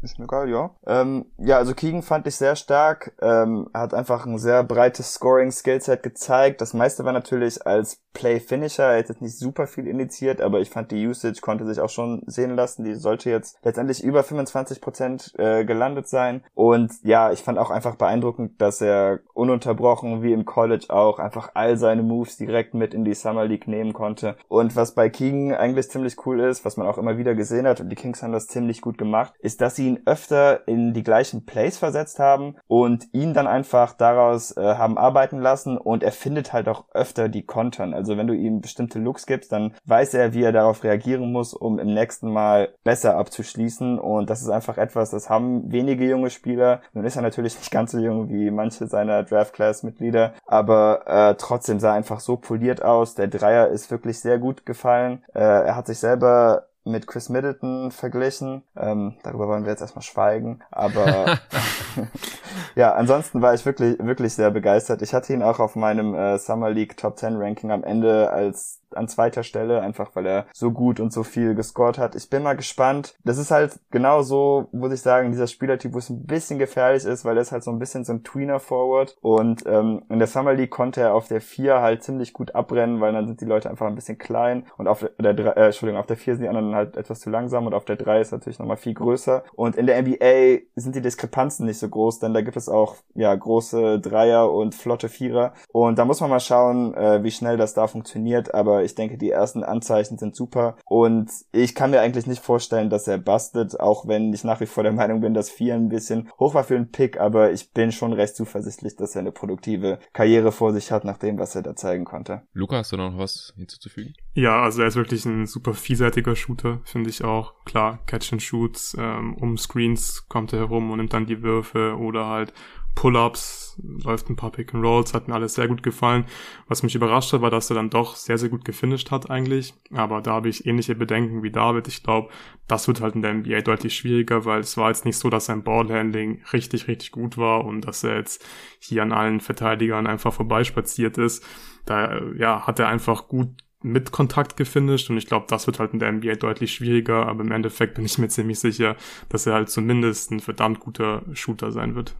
[0.02, 0.70] Ist mir geil, ja.
[0.86, 3.12] Ähm, ja, also Keegan fand ich sehr stark.
[3.20, 6.62] Ähm, hat einfach ein sehr breites Scoring-Skillset gezeigt.
[6.62, 8.84] Das meiste war natürlich als Play-Finisher.
[8.84, 11.90] Er hat jetzt nicht super viel initiiert, aber ich fand die Usage konnte sich auch
[11.90, 12.84] schon sehen lassen.
[12.84, 16.42] Die sollte jetzt letztendlich über 25 Prozent äh, gelandet sein.
[16.54, 21.50] Und ja, ich fand auch einfach beeindruckend, dass er ununterbrochen, wie im College auch, einfach
[21.54, 24.36] all seine Moves direkt mit in die Summer League nehmen konnte.
[24.48, 27.80] Und was bei Keegan eigentlich ziemlich cool ist, was man auch immer wieder gesehen hat,
[27.80, 31.03] und die Kings haben das ziemlich gut gemacht, ist, dass sie ihn öfter in die
[31.03, 36.12] gleichen Plays versetzt haben und ihn dann einfach daraus äh, haben arbeiten lassen und er
[36.12, 37.94] findet halt auch öfter die Kontern.
[37.94, 41.55] Also wenn du ihm bestimmte Looks gibst, dann weiß er, wie er darauf reagieren muss,
[41.55, 46.31] um im nächsten Mal besser abzuschließen und das ist einfach etwas, das haben wenige junge
[46.31, 46.81] Spieler.
[46.92, 51.81] Nun ist er natürlich nicht ganz so jung wie manche seiner Draft-Class-Mitglieder, aber äh, trotzdem
[51.81, 53.14] sah er einfach so poliert aus.
[53.14, 55.22] Der Dreier ist wirklich sehr gut gefallen.
[55.35, 58.62] Äh, er hat sich selber mit Chris Middleton verglichen.
[58.76, 60.61] Ähm, darüber wollen wir jetzt erstmal schweigen.
[60.70, 61.38] Aber
[62.74, 65.03] ja, ansonsten war ich wirklich, wirklich sehr begeistert.
[65.03, 68.79] Ich hatte ihn auch auf meinem äh, Summer League Top 10 Ranking am Ende als
[68.96, 72.14] an zweiter Stelle, einfach weil er so gut und so viel gescored hat.
[72.14, 73.14] Ich bin mal gespannt.
[73.24, 77.05] Das ist halt genau so, muss ich sagen, dieser Spielertyp, wo es ein bisschen gefährlich
[77.05, 79.16] ist, weil er ist halt so ein bisschen so ein Tweener-Forward.
[79.20, 83.00] Und ähm, in der Summer League konnte er auf der 4 halt ziemlich gut abrennen,
[83.00, 84.64] weil dann sind die Leute einfach ein bisschen klein.
[84.76, 87.31] Und auf der, der äh, Entschuldigung, auf der 4 sind die anderen halt etwas zu
[87.31, 89.44] langsam und auf der 3 ist natürlich nochmal viel größer.
[89.55, 92.96] Und in der NBA sind die Diskrepanzen nicht so groß, denn da gibt es auch
[93.14, 95.53] ja große Dreier und flotte Vierer.
[95.72, 99.18] Und da muss man mal schauen, äh, wie schnell das da funktioniert, aber ich denke,
[99.18, 103.78] die ersten Anzeichen sind super und ich kann mir eigentlich nicht vorstellen, dass er bustet,
[103.78, 106.64] auch wenn ich nach wie vor der Meinung bin, dass vier ein bisschen hoch war
[106.64, 110.72] für einen Pick, aber ich bin schon recht zuversichtlich, dass er eine produktive Karriere vor
[110.72, 112.40] sich hat, nach dem, was er da zeigen konnte.
[112.54, 114.14] Luca, hast du noch was hinzuzufügen?
[114.32, 117.52] Ja, also er ist wirklich ein super vielseitiger Shooter, finde ich auch.
[117.66, 121.96] Klar, Catch and Shoots, ähm, um Screens kommt er herum und nimmt dann die Würfe
[121.98, 122.54] oder halt
[122.94, 126.24] Pull-ups, läuft ein paar Pick and Rolls, hat mir alles sehr gut gefallen.
[126.68, 129.74] Was mich überrascht hat, war, dass er dann doch sehr, sehr gut gefinisht hat eigentlich.
[129.92, 131.88] Aber da habe ich ähnliche Bedenken wie David.
[131.88, 132.31] Ich glaube,
[132.66, 135.46] das wird halt in der NBA deutlich schwieriger, weil es war jetzt nicht so, dass
[135.46, 138.44] sein Ballhandling richtig, richtig gut war und dass er jetzt
[138.79, 141.44] hier an allen Verteidigern einfach vorbeispaziert ist.
[141.87, 143.48] Da ja, hat er einfach gut
[143.83, 147.42] mit Kontakt gefinisht und ich glaube, das wird halt in der NBA deutlich schwieriger, aber
[147.42, 148.96] im Endeffekt bin ich mir ziemlich sicher,
[149.31, 152.14] dass er halt zumindest ein verdammt guter Shooter sein wird.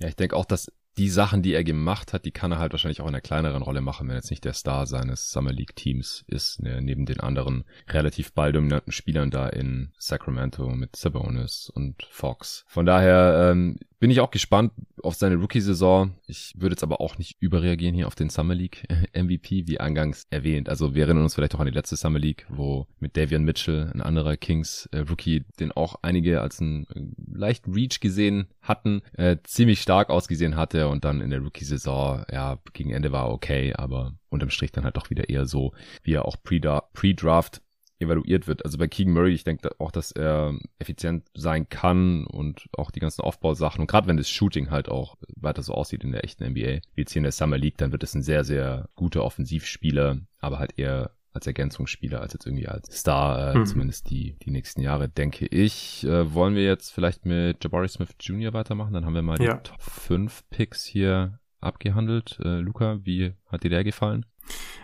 [0.00, 2.72] Ja, ich denke auch, dass die Sachen, die er gemacht hat, die kann er halt
[2.72, 5.52] wahrscheinlich auch in einer kleineren Rolle machen, wenn er jetzt nicht der Star seines Summer
[5.52, 11.70] League Teams ist, ne, neben den anderen relativ balldominanten Spielern da in Sacramento mit Sabonis
[11.74, 12.64] und Fox.
[12.68, 14.72] Von daher ähm, bin ich auch gespannt
[15.02, 16.14] auf seine Rookie-Saison.
[16.26, 20.26] Ich würde jetzt aber auch nicht überreagieren hier auf den Summer League MVP, wie eingangs
[20.30, 20.68] erwähnt.
[20.68, 23.90] Also wir erinnern uns vielleicht auch an die letzte Summer League, wo mit Davian Mitchell,
[23.94, 29.02] ein anderer Kings äh, Rookie, den auch einige als einen äh, leichten Reach gesehen hatten,
[29.12, 33.74] äh, ziemlich stark ausgesehen hatte und dann in der Rookie-Saison, ja, gegen Ende war okay,
[33.74, 37.62] aber unterm Strich dann halt doch wieder eher so, wie er auch Pre-Draft
[38.00, 38.64] evaluiert wird.
[38.64, 43.00] Also bei Keegan Murray, ich denke auch, dass er effizient sein kann und auch die
[43.00, 43.82] ganzen Aufbausachen.
[43.82, 47.02] Und gerade wenn das Shooting halt auch weiter so aussieht in der echten NBA, wie
[47.02, 50.58] jetzt hier in der Summer League, dann wird es ein sehr, sehr guter Offensivspieler, aber
[50.58, 53.66] halt eher als Ergänzungsspieler, als jetzt irgendwie als Star, äh, mhm.
[53.66, 56.04] zumindest die, die nächsten Jahre, denke ich.
[56.04, 58.52] Äh, wollen wir jetzt vielleicht mit Jabari Smith Jr.
[58.52, 58.92] weitermachen?
[58.92, 62.38] Dann haben wir mal die Top 5 Picks hier abgehandelt.
[62.42, 64.26] Äh, Luca, wie hat dir der gefallen?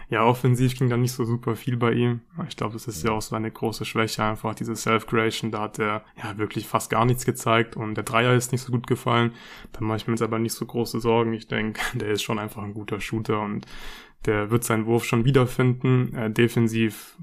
[0.09, 2.21] Ja, offensiv ging da nicht so super viel bei ihm.
[2.49, 5.51] Ich glaube, das ist ja auch so eine große Schwäche, einfach diese Self-Creation.
[5.51, 8.71] Da hat er ja wirklich fast gar nichts gezeigt und der Dreier ist nicht so
[8.71, 9.33] gut gefallen.
[9.73, 11.33] Da mache ich mir jetzt aber nicht so große Sorgen.
[11.33, 13.67] Ich denke, der ist schon einfach ein guter Shooter und
[14.27, 16.15] der wird seinen Wurf schon wiederfinden.
[16.15, 17.17] Äh, defensiv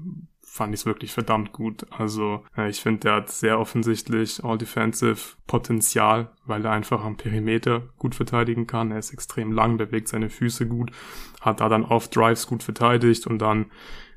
[0.54, 1.84] fand ich es wirklich verdammt gut.
[1.90, 7.82] Also äh, ich finde, der hat sehr offensichtlich All-Defensive Potenzial, weil er einfach am Perimeter
[7.98, 8.92] gut verteidigen kann.
[8.92, 10.92] Er ist extrem lang, bewegt seine Füße gut,
[11.40, 13.66] hat da dann oft Drives gut verteidigt und dann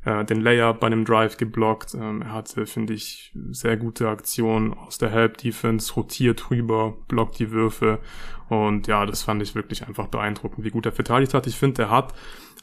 [0.06, 1.95] äh, den Layer bei einem Drive geblockt.
[1.95, 7.39] Ähm, er hatte, finde ich, sehr gute Aktionen aus der Help Defense, rotiert rüber, blockt
[7.39, 7.97] die Würfe.
[8.47, 11.47] Und ja, das fand ich wirklich einfach beeindruckend, wie gut er verteidigt hat.
[11.47, 12.13] Ich finde, er hat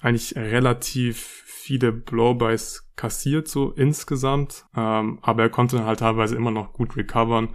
[0.02, 4.66] eigentlich relativ viele Blowbys kassiert, so insgesamt.
[4.76, 7.49] Ähm, aber er konnte halt teilweise immer noch gut recovern.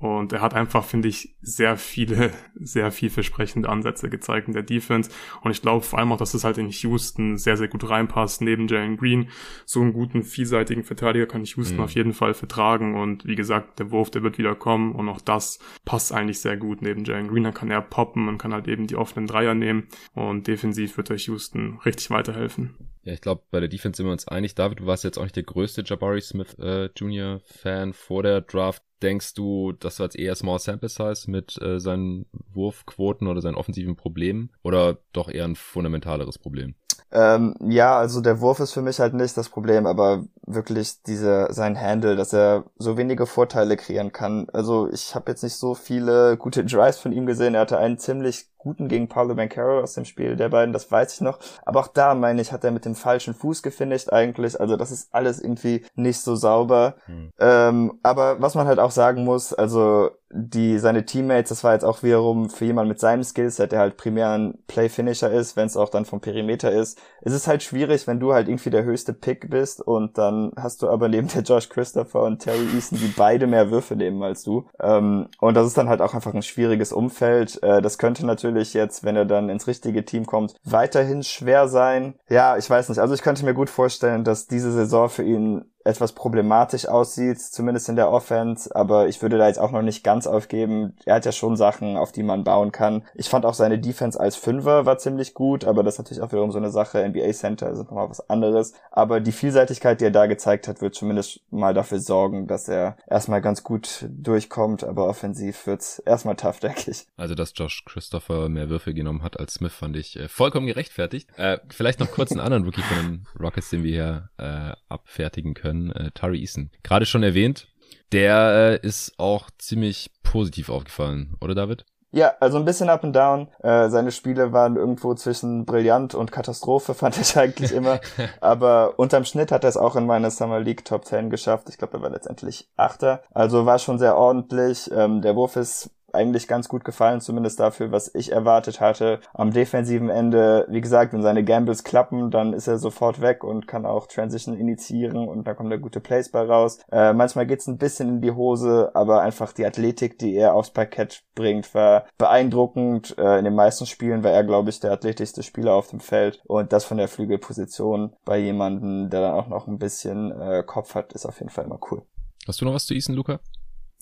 [0.00, 5.10] Und er hat einfach, finde ich, sehr viele, sehr vielversprechende Ansätze gezeigt in der Defense.
[5.42, 8.40] Und ich glaube vor allem auch, dass es halt in Houston sehr, sehr gut reinpasst.
[8.40, 9.28] Neben Jalen Green,
[9.66, 11.84] so einen guten, vielseitigen Verteidiger kann ich Houston mhm.
[11.84, 12.98] auf jeden Fall vertragen.
[12.98, 14.92] Und wie gesagt, der Wurf, der wird wieder kommen.
[14.92, 17.44] Und auch das passt eigentlich sehr gut neben Jalen Green.
[17.44, 19.88] Dann kann er poppen und kann halt eben die offenen Dreier nehmen.
[20.14, 22.74] Und defensiv wird euch Houston richtig weiterhelfen.
[23.02, 24.54] Ja, ich glaube, bei der Defense sind wir uns einig.
[24.54, 28.42] David, du warst jetzt auch nicht der größte Jabari Smith äh, Junior Fan vor der
[28.42, 28.82] Draft.
[29.02, 33.54] Denkst du, das war jetzt eher Small Sample Size mit äh, seinen Wurfquoten oder seinen
[33.54, 36.74] offensiven Problemen oder doch eher ein fundamentaleres Problem?
[37.12, 40.24] Ähm, ja, also der Wurf ist für mich halt nicht das Problem, aber
[40.54, 44.46] wirklich diese sein Handle, dass er so wenige Vorteile kreieren kann.
[44.52, 47.54] Also ich habe jetzt nicht so viele gute Drives von ihm gesehen.
[47.54, 51.14] Er hatte einen ziemlich guten gegen Paulo Bancaro aus dem Spiel der beiden, das weiß
[51.14, 51.38] ich noch.
[51.64, 54.60] Aber auch da, meine ich, hat er mit dem falschen Fuß gefinisht eigentlich.
[54.60, 56.96] Also das ist alles irgendwie nicht so sauber.
[57.06, 57.32] Hm.
[57.38, 61.84] Ähm, aber was man halt auch sagen muss, also die seine Teammates, das war jetzt
[61.84, 65.76] auch wiederum für jemanden mit seinem Skillset, der halt primär ein Play-Finisher ist, wenn es
[65.76, 67.00] auch dann vom Perimeter ist.
[67.22, 70.82] Es ist halt schwierig, wenn du halt irgendwie der höchste Pick bist und dann hast
[70.82, 74.42] du aber neben der Josh Christopher und Terry Easton, die beide mehr Würfe nehmen als
[74.42, 74.66] du.
[74.80, 77.62] Ähm, und das ist dann halt auch einfach ein schwieriges Umfeld.
[77.62, 82.14] Äh, das könnte natürlich jetzt, wenn er dann ins richtige Team kommt, weiterhin schwer sein.
[82.28, 82.98] Ja, ich weiß nicht.
[82.98, 87.88] Also ich könnte mir gut vorstellen, dass diese Saison für ihn etwas problematisch aussieht, zumindest
[87.88, 90.94] in der Offense, aber ich würde da jetzt auch noch nicht ganz aufgeben.
[91.04, 93.04] Er hat ja schon Sachen, auf die man bauen kann.
[93.14, 96.32] Ich fand auch seine Defense als Fünfer war ziemlich gut, aber das ist natürlich auch
[96.32, 97.06] wiederum so eine Sache.
[97.08, 98.74] NBA Center ist nochmal was anderes.
[98.90, 102.96] Aber die Vielseitigkeit, die er da gezeigt hat, wird zumindest mal dafür sorgen, dass er
[103.08, 107.06] erstmal ganz gut durchkommt, aber offensiv wird's erstmal tough, denke ich.
[107.16, 111.30] Also, dass Josh Christopher mehr Würfe genommen hat als Smith, fand ich äh, vollkommen gerechtfertigt.
[111.36, 115.54] Äh, vielleicht noch kurz einen anderen Rookie von den Rockets, den wir hier äh, abfertigen
[115.54, 116.70] können können, äh, Tari Eason.
[116.82, 117.68] Gerade schon erwähnt,
[118.12, 121.84] der äh, ist auch ziemlich positiv aufgefallen, oder David?
[122.12, 123.46] Ja, also ein bisschen up and down.
[123.62, 128.00] Äh, seine Spiele waren irgendwo zwischen brillant und Katastrophe, fand ich eigentlich immer.
[128.40, 131.68] Aber unterm Schnitt hat er es auch in meine Summer League Top 10 geschafft.
[131.68, 133.22] Ich glaube, er war letztendlich Achter.
[133.32, 134.90] Also war schon sehr ordentlich.
[134.92, 139.20] Ähm, der Wurf ist eigentlich ganz gut gefallen, zumindest dafür, was ich erwartet hatte.
[139.34, 143.66] Am defensiven Ende, wie gesagt, wenn seine Gambles klappen, dann ist er sofort weg und
[143.66, 146.78] kann auch Transition initiieren und da kommt da gute Plays bei raus.
[146.90, 150.70] Äh, manchmal geht's ein bisschen in die Hose, aber einfach die Athletik, die er aufs
[150.70, 153.16] Parkett bringt, war beeindruckend.
[153.18, 156.40] Äh, in den meisten Spielen war er, glaube ich, der athletischste Spieler auf dem Feld
[156.46, 160.94] und das von der Flügelposition bei jemandem, der dann auch noch ein bisschen äh, Kopf
[160.94, 162.02] hat, ist auf jeden Fall immer cool.
[162.46, 163.40] Hast du noch was zu Ethan, Luca?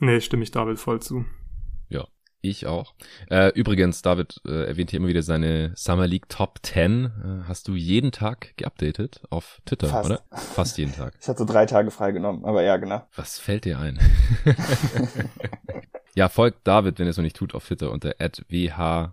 [0.01, 1.25] Nee, stimme ich David voll zu.
[2.41, 2.95] Ich auch.
[3.31, 7.07] Äh, übrigens, David äh, erwähnt hier immer wieder seine Summer League Top 10.
[7.07, 7.11] Äh,
[7.49, 10.07] hast du jeden Tag geupdatet auf Twitter, Fast.
[10.11, 10.23] oder?
[10.31, 11.15] Fast jeden Tag.
[11.21, 13.03] Ich hatte so drei Tage freigenommen, aber ja, genau.
[13.17, 13.99] Was fällt dir ein?
[16.15, 19.09] ja, folgt David, wenn er es noch nicht tut, auf Twitter unter W-H-A-A-M-N-C-H-E-E.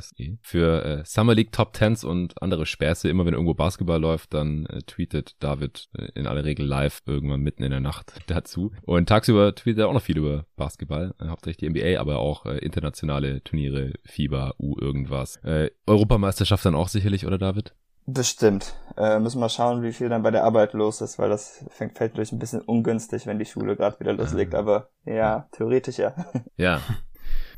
[0.00, 0.38] SE.
[0.42, 4.66] Für äh, Summer League Top Tens und andere Späße, immer wenn irgendwo Basketball läuft, dann
[4.66, 8.72] äh, tweetet David äh, in aller Regel live irgendwann mitten in der Nacht dazu.
[8.82, 12.46] Und tagsüber tweetet er auch noch viel über Basketball, äh, hauptsächlich die NBA, aber auch
[12.46, 15.36] äh, internationale Turniere, FIBA, U irgendwas.
[15.44, 17.74] Äh, Europameisterschaft dann auch sicherlich, oder David?
[18.06, 18.74] Bestimmt.
[18.98, 21.96] Äh, müssen wir schauen, wie viel dann bei der Arbeit los ist, weil das fängt,
[21.96, 24.54] fällt durch ein bisschen ungünstig, wenn die Schule gerade wieder loslegt.
[24.54, 26.14] Aber ja, theoretisch ja.
[26.56, 26.80] Ja,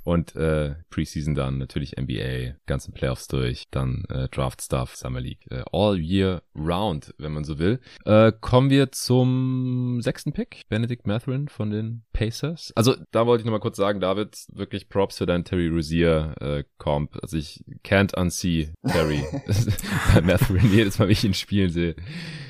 [0.06, 5.50] Und äh, Preseason dann natürlich NBA, ganzen Playoffs durch, dann äh, Draft Stuff, Summer League,
[5.50, 7.80] äh, all year round, wenn man so will.
[8.04, 12.72] Äh, kommen wir zum sechsten Pick, Benedict Matherin von den Pacers.
[12.76, 16.62] Also da wollte ich nochmal kurz sagen, David, wirklich Props für deinen Terry Rozier äh,
[16.78, 17.18] Comp.
[17.20, 19.24] Also ich can't unsee Terry
[20.14, 21.96] bei Matherin jedes Mal, wenn ich ihn spielen sehe.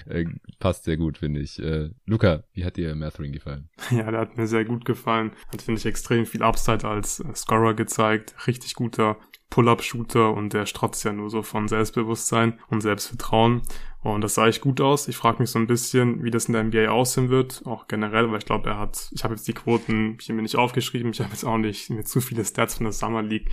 [0.09, 0.26] Äh,
[0.59, 1.59] passt sehr gut, finde ich.
[1.59, 3.68] Äh, Luca, wie hat dir Matherin gefallen?
[3.90, 5.32] Ja, der hat mir sehr gut gefallen.
[5.52, 8.34] Hat, finde ich, extrem viel Upside als äh, Scorer gezeigt.
[8.47, 9.16] Richtig guter
[9.51, 13.62] Pull-Up-Shooter und der strotzt ja nur so von Selbstbewusstsein und Selbstvertrauen.
[14.03, 15.09] Und das sah echt gut aus.
[15.09, 18.30] Ich frage mich so ein bisschen, wie das in der NBA aussehen wird, auch generell,
[18.30, 21.20] weil ich glaube, er hat, ich habe jetzt die Quoten hier mir nicht aufgeschrieben, ich
[21.20, 23.51] habe jetzt auch nicht mir zu viele Stats von der Summer League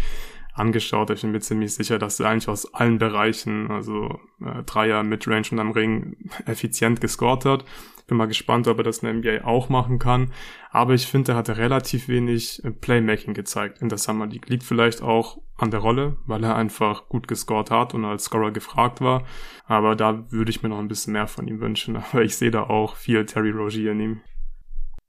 [0.53, 1.09] angeschaut.
[1.09, 5.47] Ich bin mir ziemlich sicher, dass er eigentlich aus allen Bereichen, also äh, Dreier, Midrange
[5.51, 7.65] und am Ring, effizient gescored hat.
[8.07, 10.33] Bin mal gespannt, ob er das in der NBA auch machen kann.
[10.71, 14.49] Aber ich finde, er hatte relativ wenig äh, Playmaking gezeigt in der Summer League.
[14.49, 18.51] Liegt vielleicht auch an der Rolle, weil er einfach gut gescored hat und als Scorer
[18.51, 19.23] gefragt war.
[19.65, 21.95] Aber da würde ich mir noch ein bisschen mehr von ihm wünschen.
[22.11, 24.21] Aber ich sehe da auch viel Terry Rogier in ihm.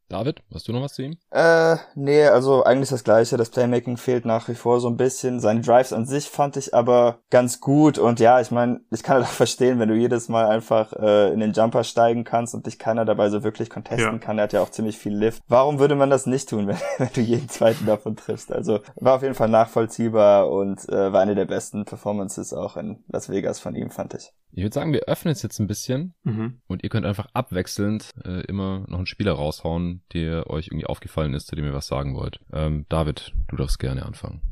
[0.09, 1.17] David, hast du noch was zu ihm?
[1.31, 3.37] Äh, nee, also eigentlich das gleiche.
[3.37, 5.41] Das Playmaking fehlt nach wie vor so ein bisschen.
[5.41, 7.99] Seine Drives an sich fand ich aber ganz gut.
[7.99, 11.33] Und ja, ich meine, ich kann halt auch verstehen, wenn du jedes Mal einfach äh,
[11.33, 14.19] in den Jumper steigen kannst und dich keiner dabei so wirklich contesten ja.
[14.19, 14.39] kann.
[14.39, 15.43] Er hat ja auch ziemlich viel Lift.
[15.49, 18.53] Warum würde man das nicht tun, wenn, wenn du jeden zweiten davon triffst?
[18.53, 23.03] Also war auf jeden Fall nachvollziehbar und äh, war eine der besten Performances auch in
[23.09, 24.33] Las Vegas von ihm, fand ich.
[24.57, 26.61] Ich würde sagen, wir öffnen es jetzt ein bisschen mhm.
[26.69, 31.35] und ihr könnt einfach abwechselnd äh, immer noch einen Spieler raushauen, der euch irgendwie aufgefallen
[31.35, 32.39] ist, zu dem ihr was sagen wollt.
[32.53, 34.43] Ähm, David, du darfst gerne anfangen.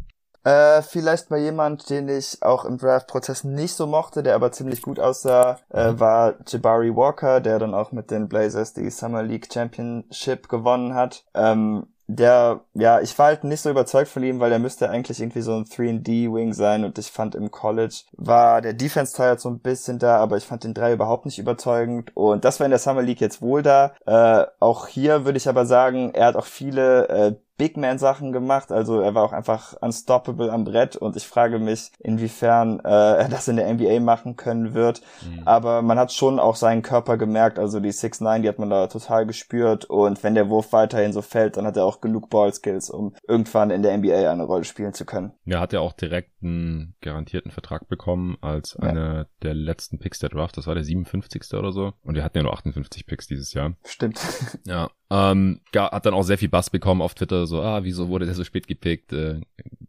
[0.45, 4.83] Äh, vielleicht mal jemand, den ich auch im Draft-Prozess nicht so mochte, der aber ziemlich
[4.83, 6.01] gut aussah, äh, mhm.
[6.01, 11.25] war Jabari Walker, der dann auch mit den Blazers die Summer League Championship gewonnen hat.
[11.35, 11.87] Ähm,
[12.17, 15.43] der, ja, ich war halt nicht so überzeugt von ihm, weil der müsste eigentlich irgendwie
[15.43, 19.61] so ein 3D-Wing sein und ich fand im College war der Defense-Teil halt so ein
[19.61, 22.79] bisschen da, aber ich fand den 3 überhaupt nicht überzeugend und das war in der
[22.79, 23.93] Summer League jetzt wohl da.
[24.07, 28.33] Äh, auch hier würde ich aber sagen, er hat auch viele äh, Big Man Sachen
[28.33, 32.89] gemacht, also er war auch einfach unstoppable am Brett und ich frage mich, inwiefern äh,
[32.89, 35.01] er das in der NBA machen können wird.
[35.25, 35.43] Mhm.
[35.45, 38.89] Aber man hat schon auch seinen Körper gemerkt, also die 6'9, die hat man da
[38.89, 42.91] total gespürt und wenn der Wurf weiterhin so fällt, dann hat er auch genug Ballskills,
[42.91, 45.31] um irgendwann in der NBA eine Rolle spielen zu können.
[45.47, 48.89] Er hat ja auch direkt einen garantierten Vertrag bekommen als ja.
[48.89, 51.55] einer der letzten Picks der Draft, das war der 57.
[51.55, 53.75] oder so und wir hatten ja nur 58 Picks dieses Jahr.
[53.85, 54.21] Stimmt.
[54.65, 58.25] Ja, ähm, hat dann auch sehr viel Bass bekommen auf Twitter, so, ah, wieso wurde
[58.25, 59.13] der so spät gepickt?
[59.13, 59.41] Äh,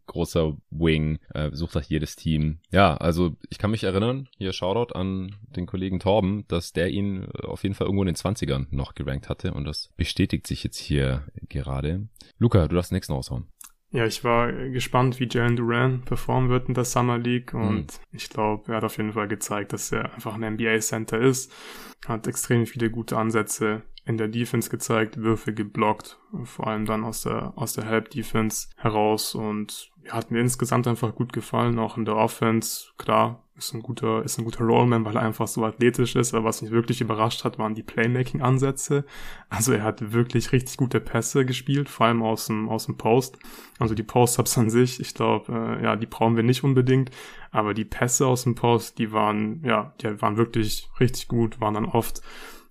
[0.06, 2.58] großer Wing, äh, sucht nach jedes Team.
[2.70, 7.26] Ja, also ich kann mich erinnern, hier Shoutout an den Kollegen Torben, dass der ihn
[7.42, 10.76] auf jeden Fall irgendwo in den 20ern noch gerankt hatte und das bestätigt sich jetzt
[10.76, 12.06] hier gerade.
[12.38, 13.46] Luca, du darfst den nächsten raushauen.
[13.92, 17.86] Ja, ich war gespannt, wie Jalen Duran performen wird in der Summer League und mhm.
[18.12, 21.50] ich glaube, er hat auf jeden Fall gezeigt, dass er einfach ein NBA-Center ist,
[22.06, 27.22] hat extrem viele gute Ansätze in der Defense gezeigt, Würfe geblockt, vor allem dann aus
[27.22, 31.96] der, aus der Help Defense heraus und ja, hat mir insgesamt einfach gut gefallen, auch
[31.96, 32.88] in der Offense.
[32.98, 36.44] Klar, ist ein guter, ist ein guter Rollman, weil er einfach so athletisch ist, aber
[36.44, 39.04] was mich wirklich überrascht hat, waren die Playmaking-Ansätze.
[39.48, 43.38] Also er hat wirklich richtig gute Pässe gespielt, vor allem aus dem, aus dem Post.
[43.78, 47.10] Also die Post-Ups an sich, ich glaube, äh, ja, die brauchen wir nicht unbedingt,
[47.52, 51.74] aber die Pässe aus dem Post, die waren, ja, die waren wirklich richtig gut, waren
[51.74, 52.22] dann oft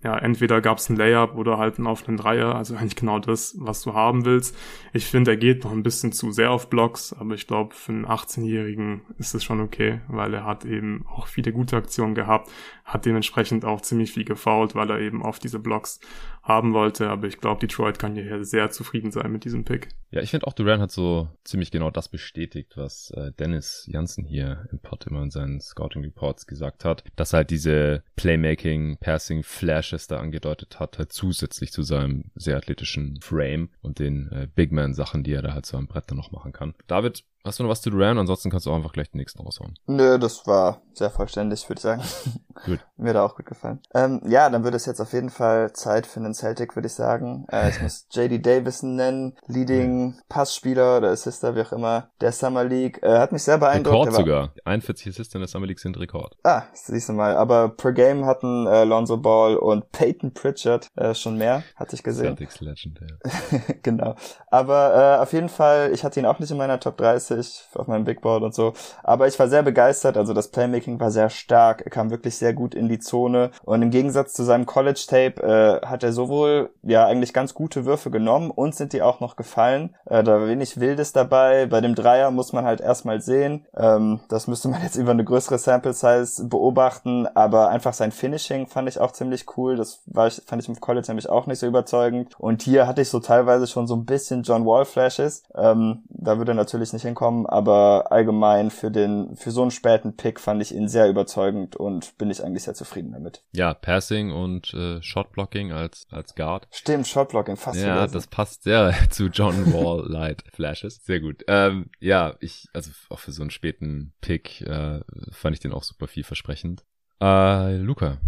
[0.04, 3.56] ja, entweder gab es ein Layup oder halt einen offenen Dreier, also eigentlich genau das,
[3.58, 4.56] was du haben willst.
[4.92, 7.92] Ich finde, er geht noch ein bisschen zu sehr auf Blocks, aber ich glaube, für
[7.92, 12.50] einen 18-Jährigen ist es schon okay, weil er hat eben auch viele gute Aktionen gehabt,
[12.84, 16.00] hat dementsprechend auch ziemlich viel gefoult, weil er eben auf diese Blocks
[16.44, 17.08] haben wollte.
[17.08, 19.88] Aber ich glaube, Detroit kann hier sehr zufrieden sein mit diesem Pick.
[20.10, 24.24] Ja, ich finde auch Duran hat so ziemlich genau das bestätigt, was äh, Dennis Janssen
[24.24, 29.42] hier im Pod immer in seinen Scouting Reports gesagt hat, dass halt diese Playmaking, Passing,
[29.42, 34.70] Flashes da angedeutet hat, halt zusätzlich zu seinem sehr athletischen Frame und den äh, Big
[34.70, 36.74] Man Sachen, die er da halt so am Brett dann noch machen kann.
[36.86, 38.16] David, Hast du noch was zu Duran?
[38.16, 39.74] Ansonsten kannst du auch einfach gleich den nächsten raushauen.
[39.86, 42.02] Nö, das war sehr vollständig, würde ich sagen.
[42.64, 42.80] Gut.
[42.96, 43.80] Mir hat auch gut gefallen.
[43.94, 46.94] Ähm, ja, dann wird es jetzt auf jeden Fall Zeit für einen Celtic, würde ich
[46.94, 47.44] sagen.
[47.50, 52.64] Äh, ich muss JD Davison nennen, Leading Passspieler oder Assister, wie auch immer, der Summer
[52.64, 53.02] League.
[53.02, 54.06] Äh, hat mich sehr beeindruckt.
[54.06, 54.54] Rekord sogar.
[54.64, 56.36] 41 Assists in der Summer League sind Rekord.
[56.44, 57.36] Ah, siehst du mal.
[57.36, 62.04] Aber per Game hatten äh, Lonzo Ball und Peyton Pritchard äh, schon mehr, hatte ich
[62.04, 62.36] gesehen.
[62.36, 63.58] Celtics Legend, ja.
[63.82, 64.14] genau.
[64.46, 67.68] Aber äh, auf jeden Fall, ich hatte ihn auch nicht in meiner Top 30 30
[67.74, 68.72] auf meinem Big Board und so.
[69.02, 72.52] Aber ich war sehr begeistert, also das Playmaking war sehr stark, er kam wirklich sehr
[72.52, 77.06] gut in die Zone und im Gegensatz zu seinem College-Tape äh, hat er sowohl ja
[77.06, 79.94] eigentlich ganz gute Würfe genommen und sind die auch noch gefallen.
[80.06, 81.66] Äh, da war wenig Wildes dabei.
[81.66, 83.66] Bei dem Dreier muss man halt erstmal sehen.
[83.76, 88.88] Ähm, das müsste man jetzt über eine größere Sample-Size beobachten, aber einfach sein Finishing fand
[88.88, 89.76] ich auch ziemlich cool.
[89.76, 92.34] Das war ich, fand ich im College nämlich auch nicht so überzeugend.
[92.38, 95.42] Und hier hatte ich so teilweise schon so ein bisschen John Wall Flashes.
[95.54, 99.70] Ähm, da würde er natürlich nicht hinkommen bekommen, aber allgemein für den, für so einen
[99.70, 103.42] späten Pick fand ich ihn sehr überzeugend und bin ich eigentlich sehr zufrieden damit.
[103.52, 106.68] Ja, Passing und äh, Shotblocking als, als Guard.
[106.70, 108.12] Stimmt, Shotblocking, fast Ja, vergessen.
[108.12, 111.00] das passt sehr zu John Wall Light Flashes.
[111.02, 111.44] Sehr gut.
[111.48, 115.00] Ähm, ja, ich, also auch für so einen späten Pick äh,
[115.30, 116.84] fand ich den auch super vielversprechend.
[117.22, 118.18] Äh, Luca,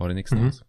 [0.00, 0.48] hau den nächsten mhm.
[0.48, 0.64] aus.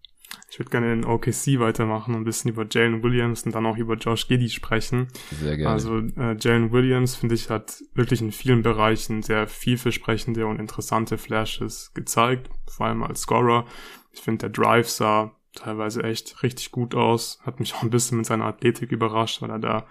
[0.52, 3.78] Ich würde gerne in OKC weitermachen und ein bisschen über Jalen Williams und dann auch
[3.78, 5.08] über Josh Giddy sprechen.
[5.40, 5.72] Sehr gerne.
[5.72, 11.18] Also äh, Jalen Williams, finde ich, hat wirklich in vielen Bereichen sehr vielversprechende und interessante
[11.18, 13.66] Flashes gezeigt, vor allem als Scorer.
[14.12, 17.40] Ich finde, der Drive sah teilweise echt richtig gut aus.
[17.44, 19.88] Hat mich auch ein bisschen mit seiner Athletik überrascht, weil er da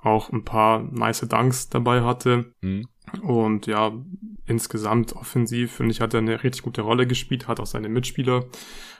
[0.00, 2.52] auch ein paar nice Dunks dabei hatte.
[2.60, 2.86] Mhm.
[3.22, 3.92] Und ja,
[4.44, 8.44] insgesamt offensiv, finde ich, hat er eine richtig gute Rolle gespielt, hat auch seine Mitspieler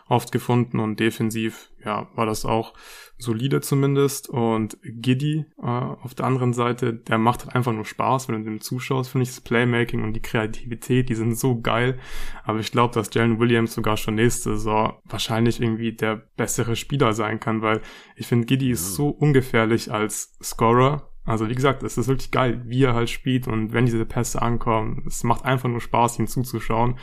[0.09, 2.75] oft gefunden und defensiv, ja, war das auch
[3.19, 4.29] solide zumindest.
[4.29, 8.51] Und Giddy äh, auf der anderen Seite, der macht halt einfach nur Spaß, wenn du
[8.51, 11.99] dem zuschaust, finde ich das Playmaking und die Kreativität, die sind so geil.
[12.45, 17.13] Aber ich glaube, dass Jalen Williams sogar schon nächste Saison wahrscheinlich irgendwie der bessere Spieler
[17.13, 17.81] sein kann, weil
[18.15, 22.63] ich finde, Giddy ist so ungefährlich als Scorer also wie gesagt, es ist wirklich geil,
[22.67, 26.29] wie er halt spielt und wenn diese Pässe ankommen, es macht einfach nur Spaß, ihm
[26.29, 26.99] zuzuschauen.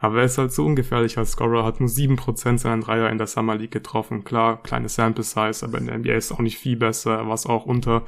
[0.00, 3.18] Aber er ist halt so ungefährlich als Scorer, hat nur sieben Prozent seiner Dreier in
[3.18, 4.24] der Summer League getroffen.
[4.24, 7.34] Klar, kleine Sample Size, aber in der NBA ist auch nicht viel besser, er war
[7.34, 8.02] es auch unter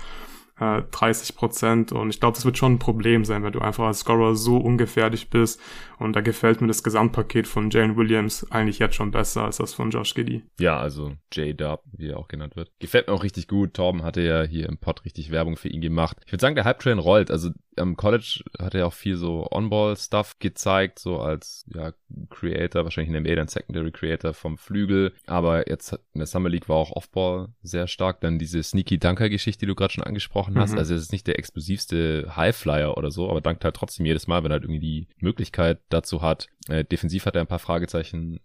[0.58, 1.92] 30 äh, Prozent.
[1.92, 4.56] Und ich glaube, das wird schon ein Problem sein, wenn du einfach als Scorer so
[4.58, 5.60] ungefährlich bist.
[5.98, 9.74] Und da gefällt mir das Gesamtpaket von Jane Williams eigentlich jetzt schon besser als das
[9.74, 10.42] von Josh Giddy.
[10.58, 12.70] Ja, also J-Dub, wie er auch genannt wird.
[12.78, 13.74] Gefällt mir auch richtig gut.
[13.74, 16.18] Torben hatte ja hier im Pod richtig Werbung für ihn gemacht.
[16.26, 17.30] Ich würde sagen, der Hype-Train rollt.
[17.30, 21.92] Also am College hat er auch viel so On-Ball-Stuff gezeigt, so als ja,
[22.30, 25.12] Creator, wahrscheinlich in der NBA dann Secondary Creator vom Flügel.
[25.26, 28.20] Aber jetzt in der Summer League war auch Off-Ball sehr stark.
[28.20, 30.72] Dann diese Sneaky-Dunker-Geschichte, die du gerade schon angesprochen hast.
[30.72, 30.78] Mhm.
[30.78, 34.44] Also es ist nicht der explosivste Highflyer oder so, aber dankt halt trotzdem jedes Mal,
[34.44, 36.48] wenn er halt irgendwie die Möglichkeit dazu hat.
[36.68, 38.40] Äh, defensiv hat er ein paar Fragezeichen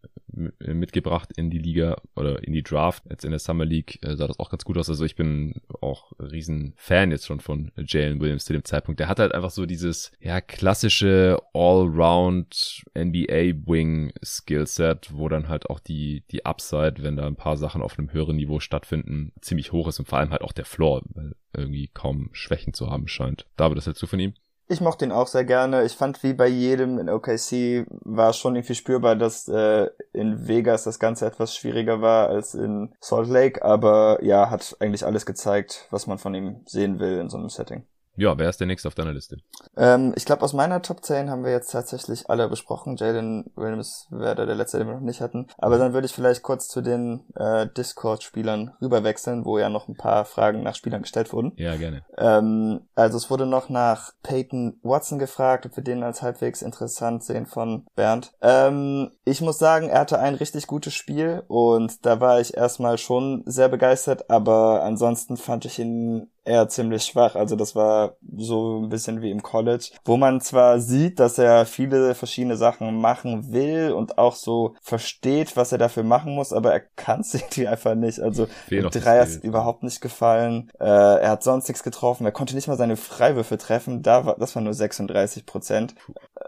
[0.59, 3.03] äh, mitgebracht in die Liga oder in die Draft.
[3.09, 4.89] Jetzt in der Summer League äh, sah das auch ganz gut aus.
[4.89, 8.99] Also ich bin auch riesen Fan jetzt schon von Jalen Williams zu dem Zeitpunkt.
[8.99, 15.69] Der hat halt einfach so dieses ja klassische Allround NBA Wing Skillset, wo dann halt
[15.69, 19.71] auch die die Upside, wenn da ein paar Sachen auf einem höheren Niveau stattfinden, ziemlich
[19.71, 23.07] hoch ist und vor allem halt auch der Floor, weil irgendwie kaum Schwächen zu haben
[23.07, 23.45] scheint.
[23.55, 24.33] David, das hältst du von ihm?
[24.69, 25.85] Ich mochte ihn auch sehr gerne.
[25.85, 30.83] Ich fand, wie bei jedem in OKC war schon irgendwie spürbar, dass äh, in Vegas
[30.83, 33.63] das Ganze etwas schwieriger war als in Salt Lake.
[33.63, 37.47] Aber ja, hat eigentlich alles gezeigt, was man von ihm sehen will in so einem
[37.47, 37.85] Setting.
[38.17, 39.37] Ja, wer ist der nächste auf deiner Liste?
[39.77, 42.95] Ähm, ich glaube, aus meiner Top 10 haben wir jetzt tatsächlich alle besprochen.
[42.97, 45.45] Jalen Williams wäre der letzte, den wir noch nicht hatten.
[45.59, 49.95] Aber dann würde ich vielleicht kurz zu den äh, Discord-Spielern rüberwechseln, wo ja noch ein
[49.95, 51.53] paar Fragen nach Spielern gestellt wurden.
[51.57, 52.03] Ja, gerne.
[52.17, 57.23] Ähm, also es wurde noch nach Peyton Watson gefragt, ob wir den als halbwegs interessant
[57.23, 58.33] sehen von Bernd.
[58.41, 62.97] Ähm, ich muss sagen, er hatte ein richtig gutes Spiel und da war ich erstmal
[62.97, 67.35] schon sehr begeistert, aber ansonsten fand ich ihn eher ziemlich schwach.
[67.35, 71.65] Also das war so ein bisschen wie im College, wo man zwar sieht, dass er
[71.65, 76.73] viele verschiedene Sachen machen will und auch so versteht, was er dafür machen muss, aber
[76.73, 78.19] er kann es irgendwie einfach nicht.
[78.19, 80.71] Also drei hat überhaupt nicht gefallen.
[80.79, 82.25] Äh, er hat sonst nichts getroffen.
[82.25, 84.01] Er konnte nicht mal seine Freiwürfe treffen.
[84.01, 85.95] Da war, das war nur 36 Prozent.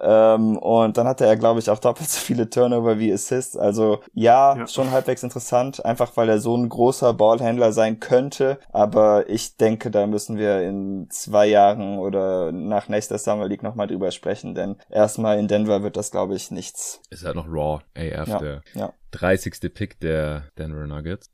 [0.02, 3.58] Ähm, und dann hatte er, glaube ich, auch doppelt so viele Turnover wie Assists.
[3.58, 8.60] Also ja, ja, schon halbwegs interessant, einfach weil er so ein großer Ballhändler sein könnte.
[8.72, 13.88] Aber ich denke, da müssen wir in zwei Jahren oder nach nächster Summer League nochmal
[13.88, 17.02] drüber sprechen, denn erstmal in Denver wird das, glaube ich, nichts.
[17.10, 18.94] Ist halt noch Raw AF, ja, der ja.
[19.12, 19.74] 30.
[19.74, 21.30] Pick der Denver Nuggets.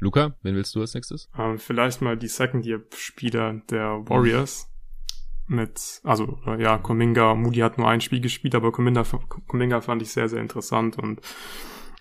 [0.00, 1.28] Luca, wen willst du als nächstes?
[1.38, 4.68] Ähm, vielleicht mal die Second-Year-Spieler der Warriors.
[5.46, 9.04] Mit, also ja, Kuminga, Moody hat nur ein Spiel gespielt, aber Kuminga,
[9.46, 11.20] Kuminga fand ich sehr, sehr interessant und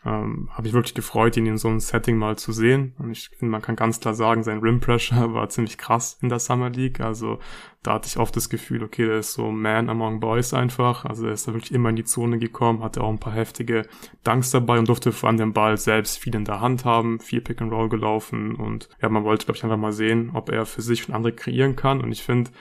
[0.05, 2.93] ähm, habe ich wirklich gefreut, ihn in so einem Setting mal zu sehen.
[2.99, 6.29] Und ich finde, man kann ganz klar sagen, sein Rim Pressure war ziemlich krass in
[6.29, 6.99] der Summer League.
[6.99, 7.39] Also
[7.83, 11.05] da hatte ich oft das Gefühl, okay, der ist so Man among Boys einfach.
[11.05, 13.83] Also er ist da wirklich immer in die Zone gekommen, hatte auch ein paar heftige
[14.23, 17.41] Dunks dabei und durfte vor allem den Ball selbst viel in der Hand haben, viel
[17.41, 20.65] Pick and Roll gelaufen und ja, man wollte, glaube ich, einfach mal sehen, ob er
[20.65, 22.01] für sich und andere kreieren kann.
[22.01, 22.51] Und ich finde,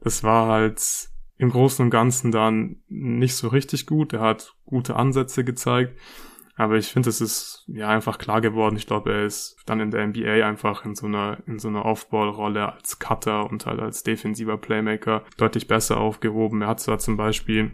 [0.00, 4.12] das war halt im Großen und Ganzen dann nicht so richtig gut.
[4.12, 5.96] Er hat gute Ansätze gezeigt.
[6.58, 8.76] Aber ich finde, es ist ja einfach klar geworden.
[8.76, 11.84] Ich glaube, er ist dann in der NBA einfach in so einer, in so einer
[11.84, 16.62] Off-Ball-Rolle als Cutter und halt als defensiver Playmaker deutlich besser aufgehoben.
[16.62, 17.70] Er hat zwar zum Beispiel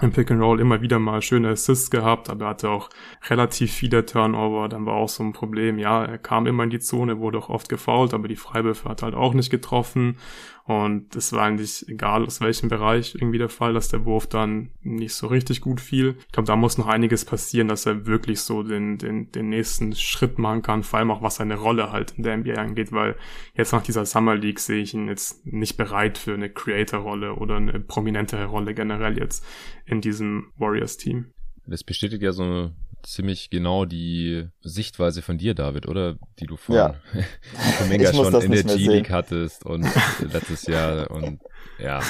[0.00, 2.90] im Pick and Roll immer wieder mal schöne Assists gehabt, aber er hatte auch
[3.28, 4.68] relativ viele Turnover.
[4.68, 7.50] Dann war auch so ein Problem, ja, er kam immer in die Zone, wurde auch
[7.50, 10.16] oft gefoult, aber die Freiwürfe hat halt auch nicht getroffen.
[10.64, 14.70] Und es war eigentlich egal, aus welchem Bereich irgendwie der Fall, dass der Wurf dann
[14.80, 16.16] nicht so richtig gut fiel.
[16.20, 19.94] Ich glaube, da muss noch einiges passieren, dass er wirklich so den, den, den nächsten
[19.94, 23.16] Schritt machen kann, vor allem auch was seine Rolle halt in der NBA angeht, weil
[23.56, 27.56] jetzt nach dieser Summer League sehe ich ihn jetzt nicht bereit für eine Creator-Rolle oder
[27.56, 29.44] eine prominentere Rolle generell jetzt
[29.84, 31.32] in diesem Warriors-Team.
[31.66, 32.70] Das bestätigt ja so
[33.02, 36.16] ziemlich genau die Sichtweise von dir, David, oder?
[36.38, 36.94] Die du von ja.
[37.78, 39.86] Kuminga schon in der G-League hattest und
[40.20, 41.40] letztes Jahr und
[41.78, 42.00] ja.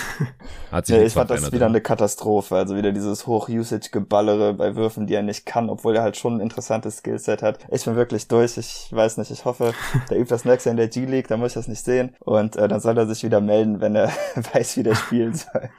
[0.70, 2.57] Hat sich ja, ich fand das wieder eine Katastrophe.
[2.57, 6.40] Also wieder dieses Hoch-Usage-Geballere bei Würfen, die er nicht kann, obwohl er halt schon ein
[6.40, 7.59] interessantes Skillset hat.
[7.70, 8.59] Ich bin wirklich durch.
[8.59, 9.30] Ich weiß nicht.
[9.30, 9.72] Ich hoffe,
[10.11, 12.14] der übt das nächste in der G-League, da muss ich das nicht sehen.
[12.20, 14.12] Und äh, dann soll er sich wieder melden, wenn er
[14.53, 15.70] weiß, wie der spielen soll.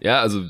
[0.00, 0.42] Ja, also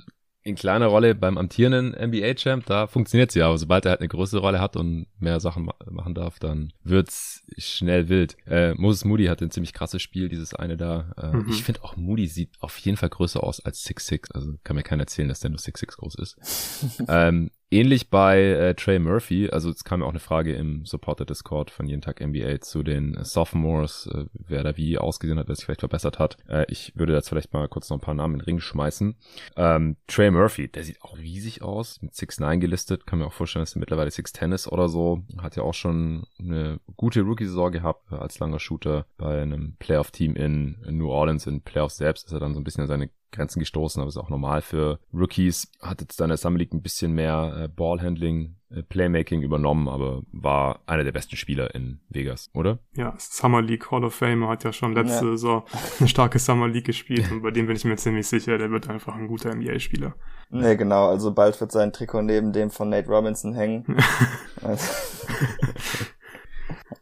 [0.48, 3.48] in kleiner Rolle beim amtierenden NBA-Champ, da funktioniert sie ja.
[3.48, 6.72] Aber sobald er halt eine größere Rolle hat und mehr Sachen ma machen darf, dann
[6.82, 8.36] wird's schnell wild.
[8.46, 11.12] Äh, Moses Moody hat ein ziemlich krasses Spiel, dieses eine da.
[11.16, 11.46] Äh, mhm.
[11.50, 14.32] Ich finde auch Moody sieht auf jeden Fall größer aus als 6'6.
[14.32, 17.02] Also kann mir keiner erzählen, dass der nur 6'6 groß ist.
[17.08, 21.26] ähm, Ähnlich bei äh, Trey Murphy, also es kam ja auch eine Frage im Supporter
[21.26, 25.48] Discord von jeden Tag NBA zu den äh, Sophomores, äh, wer da wie ausgesehen hat,
[25.48, 26.38] wer sich vielleicht verbessert hat.
[26.48, 29.16] Äh, ich würde jetzt vielleicht mal kurz noch ein paar Namen in den Ring schmeißen.
[29.56, 33.64] Ähm, Trey Murphy, der sieht auch riesig aus, mit 6'9 gelistet, kann mir auch vorstellen,
[33.64, 35.24] dass er mittlerweile 6'10 ist oder so.
[35.36, 40.36] Hat ja auch schon eine gute Rookie-Saison gehabt äh, als langer Shooter bei einem Playoff-Team
[40.36, 41.46] in, New Orleans.
[41.46, 44.30] In Playoffs selbst ist er dann so ein bisschen seine Grenzen gestoßen, aber ist auch
[44.30, 45.70] normal für Rookies.
[45.80, 50.22] Hat jetzt dann der Summer League ein bisschen mehr äh, Ballhandling, äh, Playmaking übernommen, aber
[50.32, 52.78] war einer der besten Spieler in Vegas, oder?
[52.94, 55.30] Ja, Summer League Hall of Fame hat ja schon letzte ja.
[55.32, 55.64] Saison
[55.98, 58.88] eine starke Summer League gespielt und bei dem bin ich mir ziemlich sicher, der wird
[58.88, 60.14] einfach ein guter NBA-Spieler.
[60.50, 63.84] Nee, genau, also bald wird sein Trikot neben dem von Nate Robinson hängen.
[64.62, 64.92] also.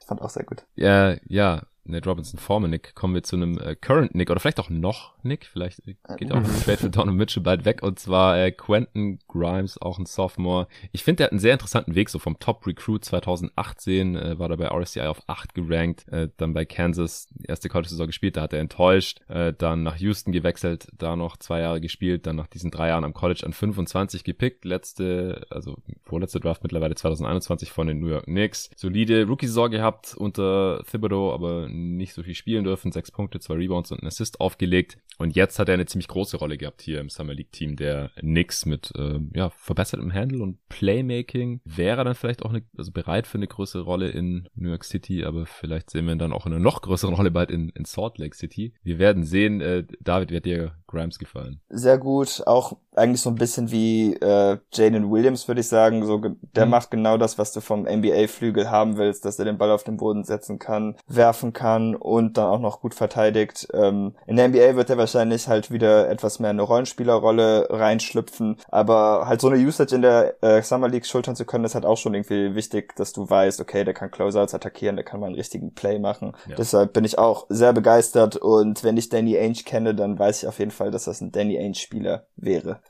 [0.01, 0.67] ich fand auch sehr gut.
[0.75, 4.61] Ja, ja, Nate Robinson former Nick, kommen wir zu einem äh, Current Nick oder vielleicht
[4.61, 8.39] auch noch Nick, vielleicht geht auch ein Trade für Donovan Mitchell bald weg und zwar
[8.39, 10.69] äh, Quentin Grimes, auch ein Sophomore.
[10.93, 14.51] Ich finde, der hat einen sehr interessanten Weg, so vom Top Recruit 2018 äh, war
[14.51, 18.43] er bei RSCI auf 8 gerankt, äh, dann bei Kansas die erste College-Saison gespielt, da
[18.43, 22.47] hat er enttäuscht, äh, dann nach Houston gewechselt, da noch zwei Jahre gespielt, dann nach
[22.47, 27.87] diesen drei Jahren am College an 25 gepickt, letzte, also vorletzte Draft mittlerweile 2021 von
[27.87, 28.71] den New York Knicks.
[28.77, 32.93] Solide Rookie-Saison gehabt unter Thibodeau, aber nicht so viel spielen dürfen.
[32.93, 34.99] Sechs Punkte, zwei Rebounds und ein Assist aufgelegt.
[35.19, 38.11] Und jetzt hat er eine ziemlich große Rolle gehabt hier im Summer League Team der
[38.17, 41.61] Knicks mit äh, ja, verbessertem Handle und Playmaking.
[41.65, 45.25] Wäre dann vielleicht auch eine, also bereit für eine größere Rolle in New York City,
[45.25, 47.85] aber vielleicht sehen wir ihn dann auch in einer noch größeren Rolle bald in, in
[47.85, 48.75] Salt Lake City.
[48.83, 49.61] Wir werden sehen.
[49.61, 51.61] Äh, David, hat dir Grimes gefallen?
[51.69, 52.43] Sehr gut.
[52.47, 56.05] Auch eigentlich so ein bisschen wie äh, Jaden Williams, würde ich sagen.
[56.05, 56.19] So,
[56.55, 56.71] der mhm.
[56.71, 59.99] macht genau das, was du vom NBA-Flügel haben willst, dass er den Ball auf den
[59.99, 63.69] Boden setzen kann, werfen kann und dann auch noch gut verteidigt.
[63.75, 69.27] Ähm, in der NBA wird er wahrscheinlich halt wieder etwas mehr eine Rollenspielerrolle reinschlüpfen, aber
[69.27, 71.99] halt so eine Usage in der äh, Summer League schultern zu können, ist halt auch
[71.99, 75.37] schon irgendwie wichtig, dass du weißt, okay, der kann Closeouts attackieren, der kann mal einen
[75.37, 76.33] richtigen Play machen.
[76.49, 76.57] Ja.
[76.57, 80.49] Deshalb bin ich auch sehr begeistert und wenn ich Danny Ainge kenne, dann weiß ich
[80.49, 82.81] auf jeden Fall, dass das ein Danny Ainge-Spieler wäre.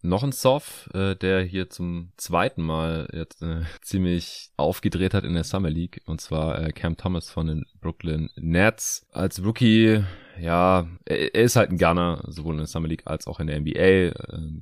[0.00, 5.34] Noch ein Soft, äh, der hier zum zweiten Mal jetzt äh, ziemlich aufgedreht hat in
[5.34, 9.06] der Summer League, und zwar äh, Cam Thomas von den Brooklyn Nets.
[9.10, 10.04] Als Rookie
[10.40, 13.60] ja, er ist halt ein Gunner, sowohl in der Summer League als auch in der
[13.60, 13.78] NBA.
[13.78, 14.12] Äh,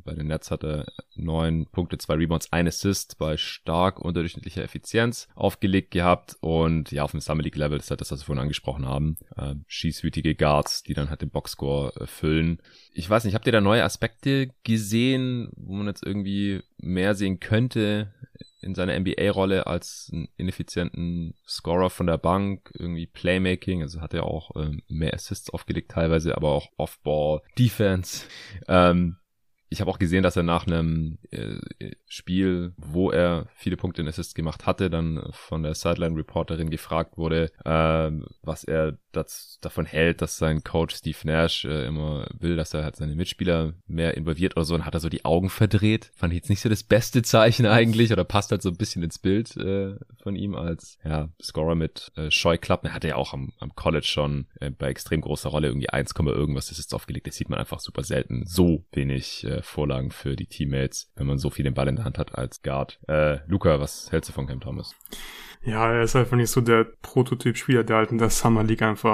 [0.05, 5.29] bei den Nets hat er neun Punkte, zwei Rebounds, ein Assist bei stark unterdurchschnittlicher Effizienz
[5.35, 8.43] aufgelegt gehabt und ja, auf dem Summer League Level ist halt das, was wir vorhin
[8.43, 9.16] angesprochen haben.
[9.37, 12.61] Äh, schießwütige Guards, die dann halt den Boxscore füllen.
[12.93, 17.41] Ich weiß nicht, habt ihr da neue Aspekte gesehen, wo man jetzt irgendwie mehr sehen
[17.41, 18.12] könnte
[18.67, 24.51] in seiner NBA-Rolle als ineffizienten Scorer von der Bank, irgendwie Playmaking, also hat er auch
[24.57, 28.27] ähm, mehr Assists aufgelegt teilweise, aber auch Off-Ball, Defense.
[28.69, 29.17] Ähm,
[29.69, 31.59] ich habe auch gesehen, dass er nach einem äh,
[32.07, 37.51] Spiel, wo er viele Punkte in Assists gemacht hatte, dann von der Sideline-Reporterin gefragt wurde,
[37.64, 38.11] äh,
[38.43, 42.85] was er das, davon hält, dass sein Coach Steve Nash äh, immer will, dass er
[42.85, 46.12] halt seine Mitspieler mehr involviert oder so und hat er so die Augen verdreht.
[46.14, 49.03] Fand ich jetzt nicht so das beste Zeichen eigentlich oder passt halt so ein bisschen
[49.03, 52.91] ins Bild äh, von ihm als ja, Scorer mit äh, Scheuklappen.
[52.91, 56.14] Er hatte ja auch am, am College schon äh, bei extrem großer Rolle irgendwie 1,
[56.17, 57.27] irgendwas Assists aufgelegt.
[57.27, 58.45] Das sieht man einfach super selten.
[58.47, 62.05] So wenig äh, Vorlagen für die Teammates, wenn man so viel den Ball in der
[62.05, 62.99] Hand hat als Guard.
[63.09, 64.95] Äh, Luca, was hältst du von Cam Thomas?
[65.67, 69.06] Ja, er ist einfach nicht so der Prototyp-Spieler, der halt in der Summer League einfach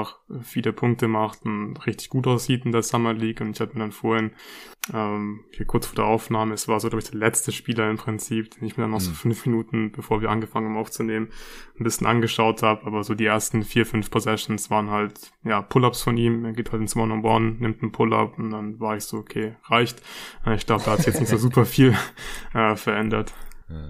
[0.43, 3.41] viele Punkte macht und richtig gut aussieht in der Summer League.
[3.41, 4.33] Und ich hatte mir dann vorhin,
[4.93, 7.97] ähm, hier kurz vor der Aufnahme, es war so, glaube ich, der letzte Spieler im
[7.97, 9.05] Prinzip, den ich mir dann noch mhm.
[9.05, 11.29] so fünf Minuten, bevor wir angefangen haben aufzunehmen,
[11.79, 12.87] ein bisschen angeschaut habe.
[12.87, 16.45] Aber so die ersten vier, fünf Possessions waren halt, ja, Pull-Ups von ihm.
[16.45, 20.03] Er geht halt ins One-on-One, nimmt einen Pull-Up und dann war ich so, okay, reicht.
[20.47, 21.97] Äh, ich glaube, da hat sich jetzt nicht so super viel
[22.55, 23.33] äh, verändert.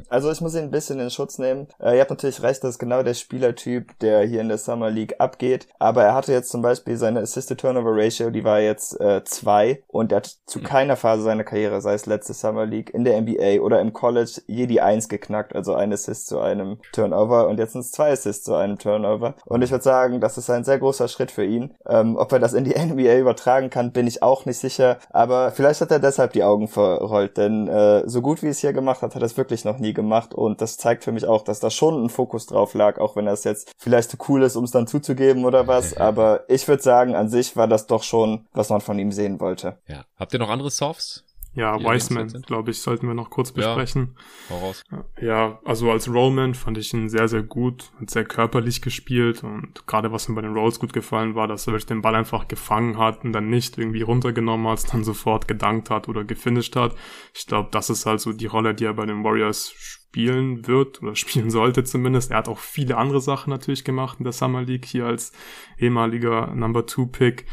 [0.08, 1.68] Also ich muss ihn ein bisschen in Schutz nehmen.
[1.80, 4.90] Äh, ihr habt natürlich recht, das ist genau der Spielertyp, der hier in der Summer
[4.90, 5.66] League abgeht.
[5.78, 10.16] Aber er hatte jetzt zum Beispiel seine Assist-to-Turnover-Ratio, die war jetzt äh, zwei und er
[10.16, 10.64] hat zu mhm.
[10.64, 14.42] keiner Phase seiner Karriere, sei es letzte Summer League, in der NBA oder im College,
[14.46, 15.54] je die Eins geknackt.
[15.54, 19.34] Also ein Assist zu einem Turnover und jetzt sind es zwei Assists zu einem Turnover.
[19.46, 21.74] Und ich würde sagen, das ist ein sehr großer Schritt für ihn.
[21.88, 24.98] Ähm, ob er das in die NBA übertragen kann, bin ich auch nicht sicher.
[25.10, 28.72] Aber vielleicht hat er deshalb die Augen verrollt, denn äh, so gut wie es hier
[28.72, 30.34] gemacht hat, hat er es wirklich noch nie gemacht.
[30.34, 33.26] Und das zeigt für mich auch, dass da schon ein Fokus drauf lag, auch wenn
[33.26, 35.96] das jetzt vielleicht zu cool ist, um es dann zuzugeben oder was.
[35.96, 39.40] Aber ich würde sagen, an sich war das doch schon, was man von ihm sehen
[39.40, 39.78] wollte.
[39.86, 40.04] Ja.
[40.16, 41.24] Habt ihr noch andere Softs?
[41.54, 44.16] Ja, Wiseman, glaube ich, sollten wir noch kurz besprechen.
[44.48, 44.84] Ja, raus.
[45.20, 49.86] ja, also als Rollman fand ich ihn sehr, sehr gut und sehr körperlich gespielt und
[49.86, 52.48] gerade was mir bei den Rolls gut gefallen war, dass er wirklich den Ball einfach
[52.48, 56.94] gefangen hat und dann nicht irgendwie runtergenommen hat, dann sofort gedankt hat oder gefinisht hat.
[57.34, 61.02] Ich glaube, das ist halt so die Rolle, die er bei den Warriors spielen wird
[61.02, 62.30] oder spielen sollte zumindest.
[62.30, 65.32] Er hat auch viele andere Sachen natürlich gemacht in der Summer League hier als
[65.76, 67.44] ehemaliger Number Two Pick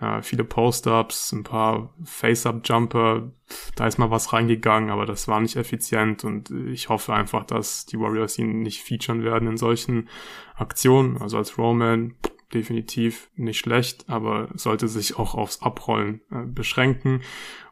[0.00, 3.32] äh, viele Post-Ups, ein paar Face-Up-Jumper,
[3.76, 7.86] da ist mal was reingegangen, aber das war nicht effizient und ich hoffe einfach, dass
[7.86, 10.08] die Warriors ihn nicht featuren werden in solchen
[10.56, 11.16] Aktionen.
[11.18, 12.14] Also als Roman
[12.54, 17.22] definitiv nicht schlecht, aber sollte sich auch aufs Abrollen äh, beschränken.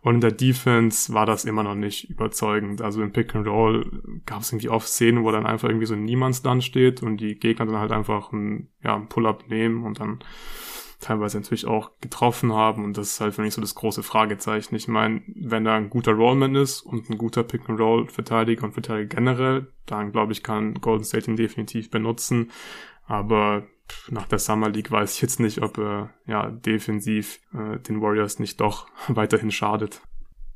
[0.01, 2.83] Und in der Defense war das immer noch nicht überzeugend.
[2.83, 5.95] Also im Pick and Roll gab es irgendwie oft Szenen, wo dann einfach irgendwie so
[5.95, 10.19] ein Niemandsland steht und die Gegner dann halt einfach ein, ja, Pull-up nehmen und dann
[11.05, 14.75] teilweise natürlich auch getroffen haben und das ist halt für mich so das große Fragezeichen.
[14.75, 19.67] Ich meine, wenn da ein guter Rollman ist und ein guter Pick-and-Roll-Verteidiger und Verteidiger generell,
[19.87, 22.51] dann glaube ich, kann Golden State ihn definitiv benutzen,
[23.07, 23.65] aber
[24.09, 28.39] nach der Summer League weiß ich jetzt nicht, ob er ja defensiv äh, den Warriors
[28.39, 30.01] nicht doch weiterhin schadet.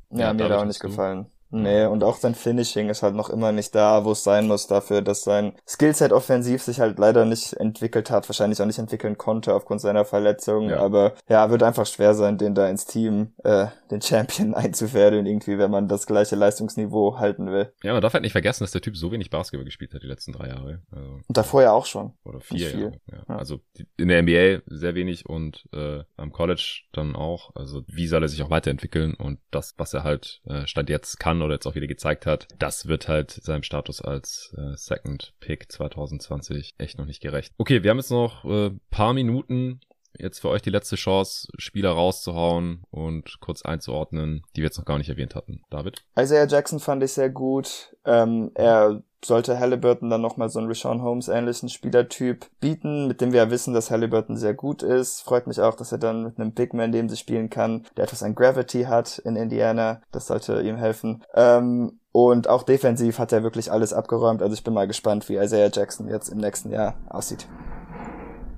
[0.09, 1.27] Ja, ja mir hat auch nicht gefallen.
[1.51, 4.67] Nee, und auch sein Finishing ist halt noch immer nicht da, wo es sein muss
[4.67, 9.17] dafür, dass sein Skillset offensiv sich halt leider nicht entwickelt hat, wahrscheinlich auch nicht entwickeln
[9.17, 10.69] konnte aufgrund seiner Verletzung.
[10.69, 10.79] Ja.
[10.79, 15.57] Aber ja, wird einfach schwer sein, den da ins Team, äh, den Champion einzufädeln irgendwie,
[15.57, 17.71] wenn man das gleiche Leistungsniveau halten will.
[17.83, 20.07] Ja, man darf halt nicht vergessen, dass der Typ so wenig Basketball gespielt hat die
[20.07, 20.81] letzten drei Jahre.
[20.91, 22.13] Also, und davor ja auch schon.
[22.23, 22.91] Oder vier Jahre.
[23.11, 23.17] Ja.
[23.27, 23.35] Ja.
[23.37, 23.61] Also
[23.97, 27.55] in der NBA sehr wenig und äh, am College dann auch.
[27.55, 31.19] Also wie soll er sich auch weiterentwickeln und das, was er halt äh, Stand jetzt
[31.19, 35.33] kann oder jetzt auch wieder gezeigt hat, das wird halt seinem Status als äh, Second
[35.39, 37.53] Pick 2020 echt noch nicht gerecht.
[37.57, 39.81] Okay, wir haben jetzt noch äh, paar Minuten
[40.17, 44.85] jetzt für euch die letzte Chance, Spieler rauszuhauen und kurz einzuordnen, die wir jetzt noch
[44.85, 45.61] gar nicht erwähnt hatten.
[45.69, 46.03] David?
[46.17, 47.95] Isaiah Jackson fand ich sehr gut.
[48.05, 53.33] Ähm, er sollte Halliburton dann nochmal so einen Rashawn Holmes ähnlichen Spielertyp bieten, mit dem
[53.33, 55.21] wir ja wissen, dass Halliburton sehr gut ist.
[55.21, 58.05] Freut mich auch, dass er dann mit einem Big Man neben sich spielen kann, der
[58.05, 60.01] etwas an Gravity hat in Indiana.
[60.11, 61.23] Das sollte ihm helfen.
[61.33, 64.41] Ähm, und auch defensiv hat er wirklich alles abgeräumt.
[64.41, 67.47] Also ich bin mal gespannt, wie Isaiah Jackson jetzt im nächsten Jahr aussieht.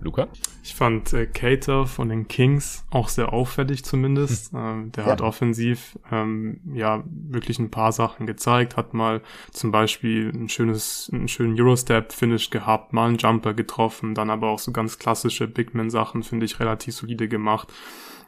[0.01, 0.27] Luca?
[0.63, 4.51] Ich fand äh, Cater von den Kings auch sehr auffällig zumindest.
[4.51, 4.59] Hm.
[4.59, 5.11] Ähm, der ja.
[5.11, 9.21] hat offensiv ähm, ja wirklich ein paar Sachen gezeigt, hat mal
[9.51, 14.59] zum Beispiel ein schönes, einen schönen Eurostep-Finish gehabt, mal einen Jumper getroffen, dann aber auch
[14.59, 17.71] so ganz klassische Bigman-Sachen, finde ich, relativ solide gemacht.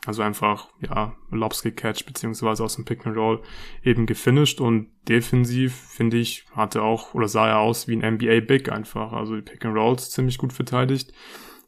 [0.05, 3.41] Also einfach, ja, Lobs gecatcht, beziehungsweise aus dem Pick and Roll
[3.83, 8.41] eben gefinisht und defensiv, finde ich, hatte auch, oder sah er aus wie ein NBA
[8.41, 9.13] Big einfach.
[9.13, 11.13] Also die Pick and Rolls ziemlich gut verteidigt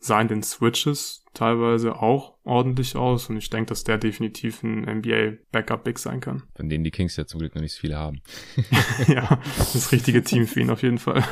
[0.05, 4.81] sah in den Switches teilweise auch ordentlich aus und ich denke, dass der definitiv ein
[4.99, 6.43] NBA Backup Big sein kann.
[6.55, 8.21] Von denen die Kings ja zum Glück noch nicht so viele haben.
[9.07, 11.23] ja, das richtige Team für ihn auf jeden Fall.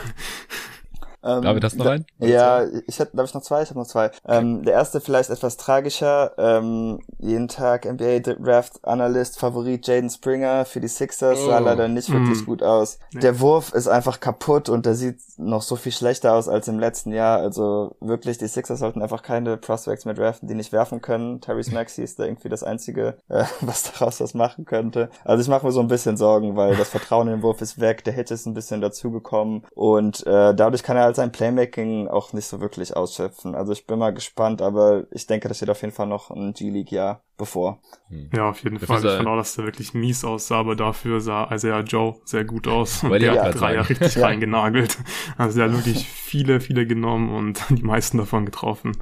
[1.23, 2.05] Ähm, David, hast du noch einen?
[2.19, 3.63] Ja, ich hätte, darf ich noch zwei?
[3.63, 4.11] Ich habe noch zwei.
[4.27, 6.33] Ähm, der erste vielleicht etwas tragischer.
[6.37, 11.47] Ähm, jeden Tag NBA Draft Analyst Favorit Jaden Springer für die Sixers oh.
[11.47, 12.45] sah leider nicht wirklich mm.
[12.45, 12.99] gut aus.
[13.13, 13.21] Nee.
[13.21, 16.79] Der Wurf ist einfach kaputt und der sieht noch so viel schlechter aus als im
[16.79, 17.39] letzten Jahr.
[17.39, 21.39] Also wirklich, die Sixers sollten einfach keine Prospects mehr draften, die nicht werfen können.
[21.41, 25.09] Tyrese Maxey ist da irgendwie das einzige, äh, was daraus was machen könnte.
[25.23, 27.79] Also ich mache mir so ein bisschen Sorgen, weil das Vertrauen in den Wurf ist
[27.79, 31.31] weg, der Hit ist ein bisschen dazugekommen und äh, dadurch kann er halt halt sein
[31.31, 33.55] Playmaking auch nicht so wirklich ausschöpfen.
[33.55, 36.53] Also ich bin mal gespannt, aber ich denke, das steht auf jeden Fall noch ein
[36.53, 37.79] G-League-Jahr bevor.
[38.09, 38.29] Hm.
[38.35, 39.05] Ja, auf jeden das Fall.
[39.05, 42.67] Ich fand auch, dass der wirklich mies aussah, aber dafür sah Isaiah Joe sehr gut
[42.67, 43.03] aus.
[43.03, 44.25] Weil der hat drei ja richtig ja.
[44.25, 44.97] reingenagelt.
[45.37, 48.97] Also der hat wirklich viele, viele genommen und die meisten davon getroffen.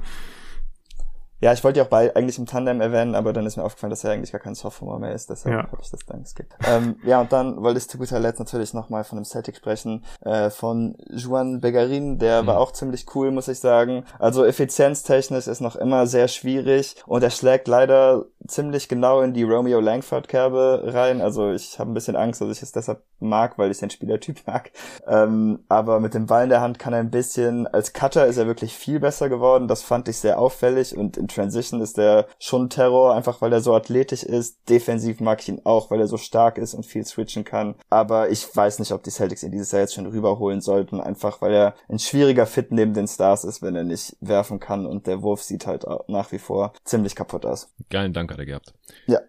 [1.42, 3.90] Ja, ich wollte ja auch bei, eigentlich im Tandem erwähnen, aber dann ist mir aufgefallen,
[3.90, 5.62] dass er eigentlich gar kein Sophomore mehr ist, deshalb ja.
[5.64, 6.54] habe ich das dann geskippt.
[6.68, 10.04] ähm, ja, und dann wollte ich zu guter Letzt natürlich nochmal von dem Celtic sprechen,
[10.20, 12.46] äh, von Juan Begarin, der mhm.
[12.46, 14.04] war auch ziemlich cool, muss ich sagen.
[14.20, 19.42] Also effizienztechnisch ist noch immer sehr schwierig und er schlägt leider ziemlich genau in die
[19.42, 21.20] Romeo Langford Kerbe rein.
[21.20, 24.46] Also ich habe ein bisschen Angst, dass ich es deshalb mag, weil ich den Spielertyp
[24.46, 24.70] mag.
[25.06, 28.36] Ähm, aber mit dem Ball in der Hand kann er ein bisschen, als Cutter ist
[28.36, 29.68] er wirklich viel besser geworden.
[29.68, 33.60] Das fand ich sehr auffällig und in Transition ist er schon Terror, einfach weil er
[33.60, 34.68] so athletisch ist.
[34.68, 37.74] Defensiv mag ich ihn auch, weil er so stark ist und viel switchen kann.
[37.90, 41.40] Aber ich weiß nicht, ob die Celtics ihn dieses Jahr jetzt schon rüberholen sollten, einfach
[41.42, 45.06] weil er ein schwieriger Fit neben den Stars ist, wenn er nicht werfen kann und
[45.06, 47.68] der Wurf sieht halt nach wie vor ziemlich kaputt aus.
[47.90, 48.74] Geilen Dank hat er gehabt.
[49.06, 49.20] Ja.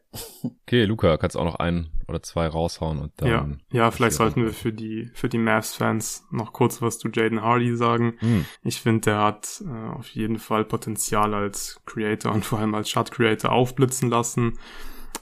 [0.66, 3.30] Okay, Luca, kannst auch noch ein oder zwei raushauen und dann.
[3.30, 7.41] Ja, ja vielleicht sollten wir für die, für die Mavs-Fans noch kurz was zu Jaden
[7.41, 8.18] Hardy sagen.
[8.22, 8.45] Mhm.
[8.64, 12.89] Ich finde, der hat äh, auf jeden Fall Potenzial als Creator und vor allem als
[12.89, 14.57] Shot Creator aufblitzen lassen.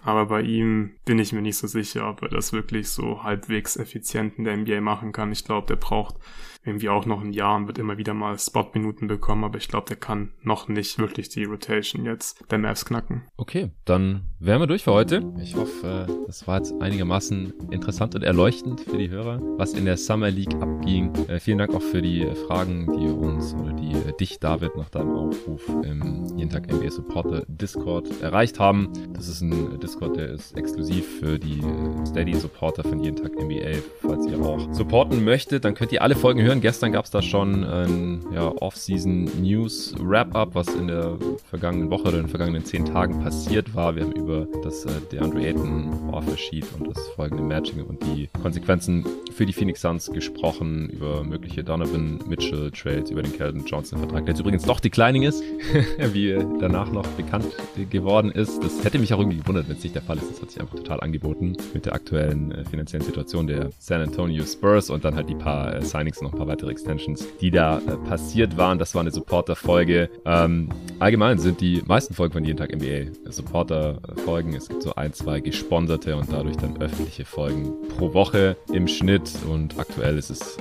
[0.04, 3.78] Aber bei ihm bin ich mir nicht so sicher, ob er das wirklich so halbwegs
[3.78, 5.32] effizient in der NBA machen kann.
[5.32, 6.16] Ich glaube, der braucht
[6.64, 9.88] irgendwie auch noch ein Jahr und wird immer wieder mal Spot-Minuten bekommen, aber ich glaube,
[9.88, 13.24] der kann noch nicht wirklich die Rotation jetzt der Mavs knacken.
[13.38, 15.24] Okay, dann wären wir durch für heute.
[15.42, 19.86] Ich hoffe, äh, das war jetzt einigermaßen interessant und erleuchtend für die Hörer, was in
[19.86, 21.14] der Summer League abging.
[21.28, 24.90] Äh, vielen Dank auch für die Fragen, die uns oder die äh, dich, David, nach
[24.90, 28.90] deinem Aufruf im Jeden Tag NBA Supporter Discord erreicht haben.
[29.14, 31.62] Das ist ein Discord, der ist exklusiv für die
[32.06, 33.80] Steady Supporter von Jeden Tag NBA.
[34.02, 36.62] Falls ihr auch supporten möchtet, dann könnt ihr alle Folgen hören hören.
[36.62, 41.18] Gestern gab es da schon ein ja, Off-Season News Wrap-Up, was in der
[41.50, 43.96] vergangenen Woche oder in den vergangenen zehn Tagen passiert war.
[43.96, 48.28] Wir haben über das äh, DeAndre Ayton Offer Sheet und das folgende Matching und die
[48.42, 54.00] Konsequenzen für die Phoenix Suns gesprochen, über mögliche Donovan Mitchell Trades, über den Calvin Johnson
[54.00, 55.42] Vertrag, der jetzt übrigens doch declining ist,
[56.14, 57.46] wie danach noch bekannt
[57.90, 58.62] geworden ist.
[58.62, 60.30] Das hätte mich auch irgendwie gewundert, wenn es nicht der Fall ist.
[60.32, 64.44] Das hat sich einfach total angeboten mit der aktuellen äh, finanziellen Situation der San Antonio
[64.44, 67.98] Spurs und dann halt die paar äh, Signings noch paar weitere Extensions, die da äh,
[68.08, 68.80] passiert waren.
[68.80, 70.10] Das war eine Supporter-Folge.
[70.26, 70.70] Ähm,
[71.00, 74.56] allgemein sind die meisten Folgen von jeden Tag NBA Supporter-Folgen.
[74.56, 79.32] Es gibt so ein, zwei gesponserte und dadurch dann öffentliche Folgen pro Woche im Schnitt
[79.48, 80.58] und aktuell ist es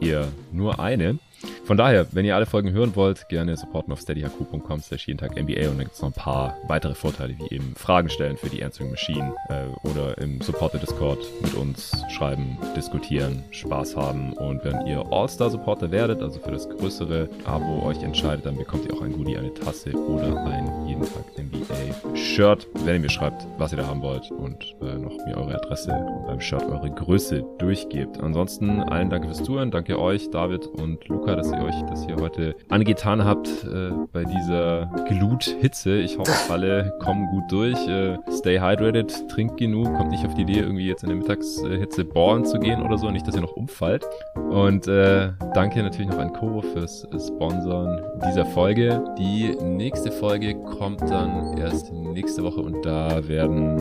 [0.00, 1.18] äh, eher nur eine.
[1.64, 5.40] Von daher, wenn ihr alle Folgen hören wollt, gerne supporten auf steadyhq.com slash jeden Tag
[5.40, 8.48] NBA und dann gibt es noch ein paar weitere Vorteile, wie eben Fragen stellen für
[8.48, 14.64] die Answering Machine äh, oder im Supporter Discord mit uns schreiben, diskutieren, Spaß haben und
[14.64, 18.94] wenn ihr All-Star Supporter werdet, also für das größere Abo euch entscheidet, dann bekommt ihr
[18.94, 23.46] auch ein Goodie, eine Tasse oder ein jeden Tag NBA Shirt, wenn ihr mir schreibt,
[23.58, 26.90] was ihr da haben wollt und äh, noch mir eure Adresse und beim Shirt eure
[26.90, 28.18] Größe durchgebt.
[28.20, 32.16] Ansonsten allen danke fürs Zuhören, danke euch, David und Luca, dass ihr euch das hier
[32.16, 35.98] heute angetan habt äh, bei dieser Gluthitze.
[35.98, 37.88] Ich hoffe, alle kommen gut durch.
[37.88, 42.04] Äh, stay hydrated, trinkt genug, kommt nicht auf die Idee, irgendwie jetzt in der Mittagshitze
[42.04, 44.04] ballen zu gehen oder so, nicht, dass ihr noch umfallt.
[44.34, 49.02] Und äh, danke natürlich noch an Koro fürs Sponsoren dieser Folge.
[49.18, 53.78] Die nächste Folge kommt dann erst nächste Woche und da werden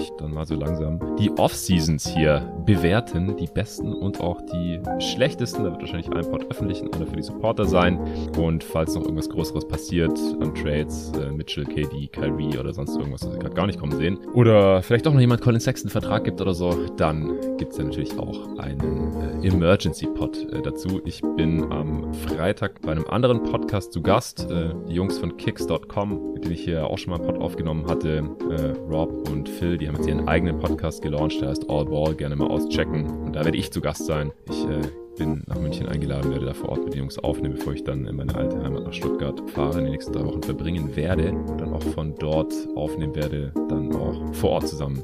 [0.00, 5.64] ich dann mal so langsam die Off-Seasons hier bewerten, die besten und auch die schlechtesten.
[5.64, 7.98] Da wird wahrscheinlich ein Pod öffentlich, einer für die Supporter sein.
[8.38, 13.22] Und falls noch irgendwas Größeres passiert an Trades, äh, Mitchell, KD, Kyrie oder sonst irgendwas,
[13.24, 16.24] was wir gerade gar nicht kommen sehen, oder vielleicht auch noch jemand Colin Sexton Vertrag
[16.24, 21.00] gibt oder so, dann gibt es ja natürlich auch einen äh, Emergency-Pod äh, dazu.
[21.04, 26.32] Ich bin am Freitag bei einem anderen Podcast zu Gast, äh, die Jungs von Kicks.com,
[26.34, 28.24] mit denen ich hier auch schon mal einen Pod aufgenommen hatte.
[28.50, 32.14] Äh, Rob und Phil, die haben jetzt ihren eigenen Podcast gelauncht, der heißt All Ball,
[32.14, 33.06] gerne mal auschecken.
[33.24, 34.32] Und da werde ich zu Gast sein.
[34.48, 34.82] Ich äh,
[35.18, 38.06] bin nach München eingeladen, werde da vor Ort mit den Jungs aufnehmen, bevor ich dann
[38.06, 41.60] in meine alte Heimat nach Stuttgart fahre, in den nächsten drei Wochen verbringen werde und
[41.60, 45.02] dann auch von dort aufnehmen werde, dann auch vor Ort zusammen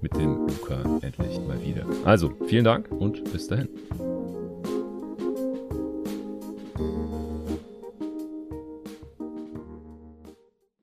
[0.00, 1.84] mit dem Luca endlich mal wieder.
[2.04, 3.68] Also, vielen Dank und bis dahin.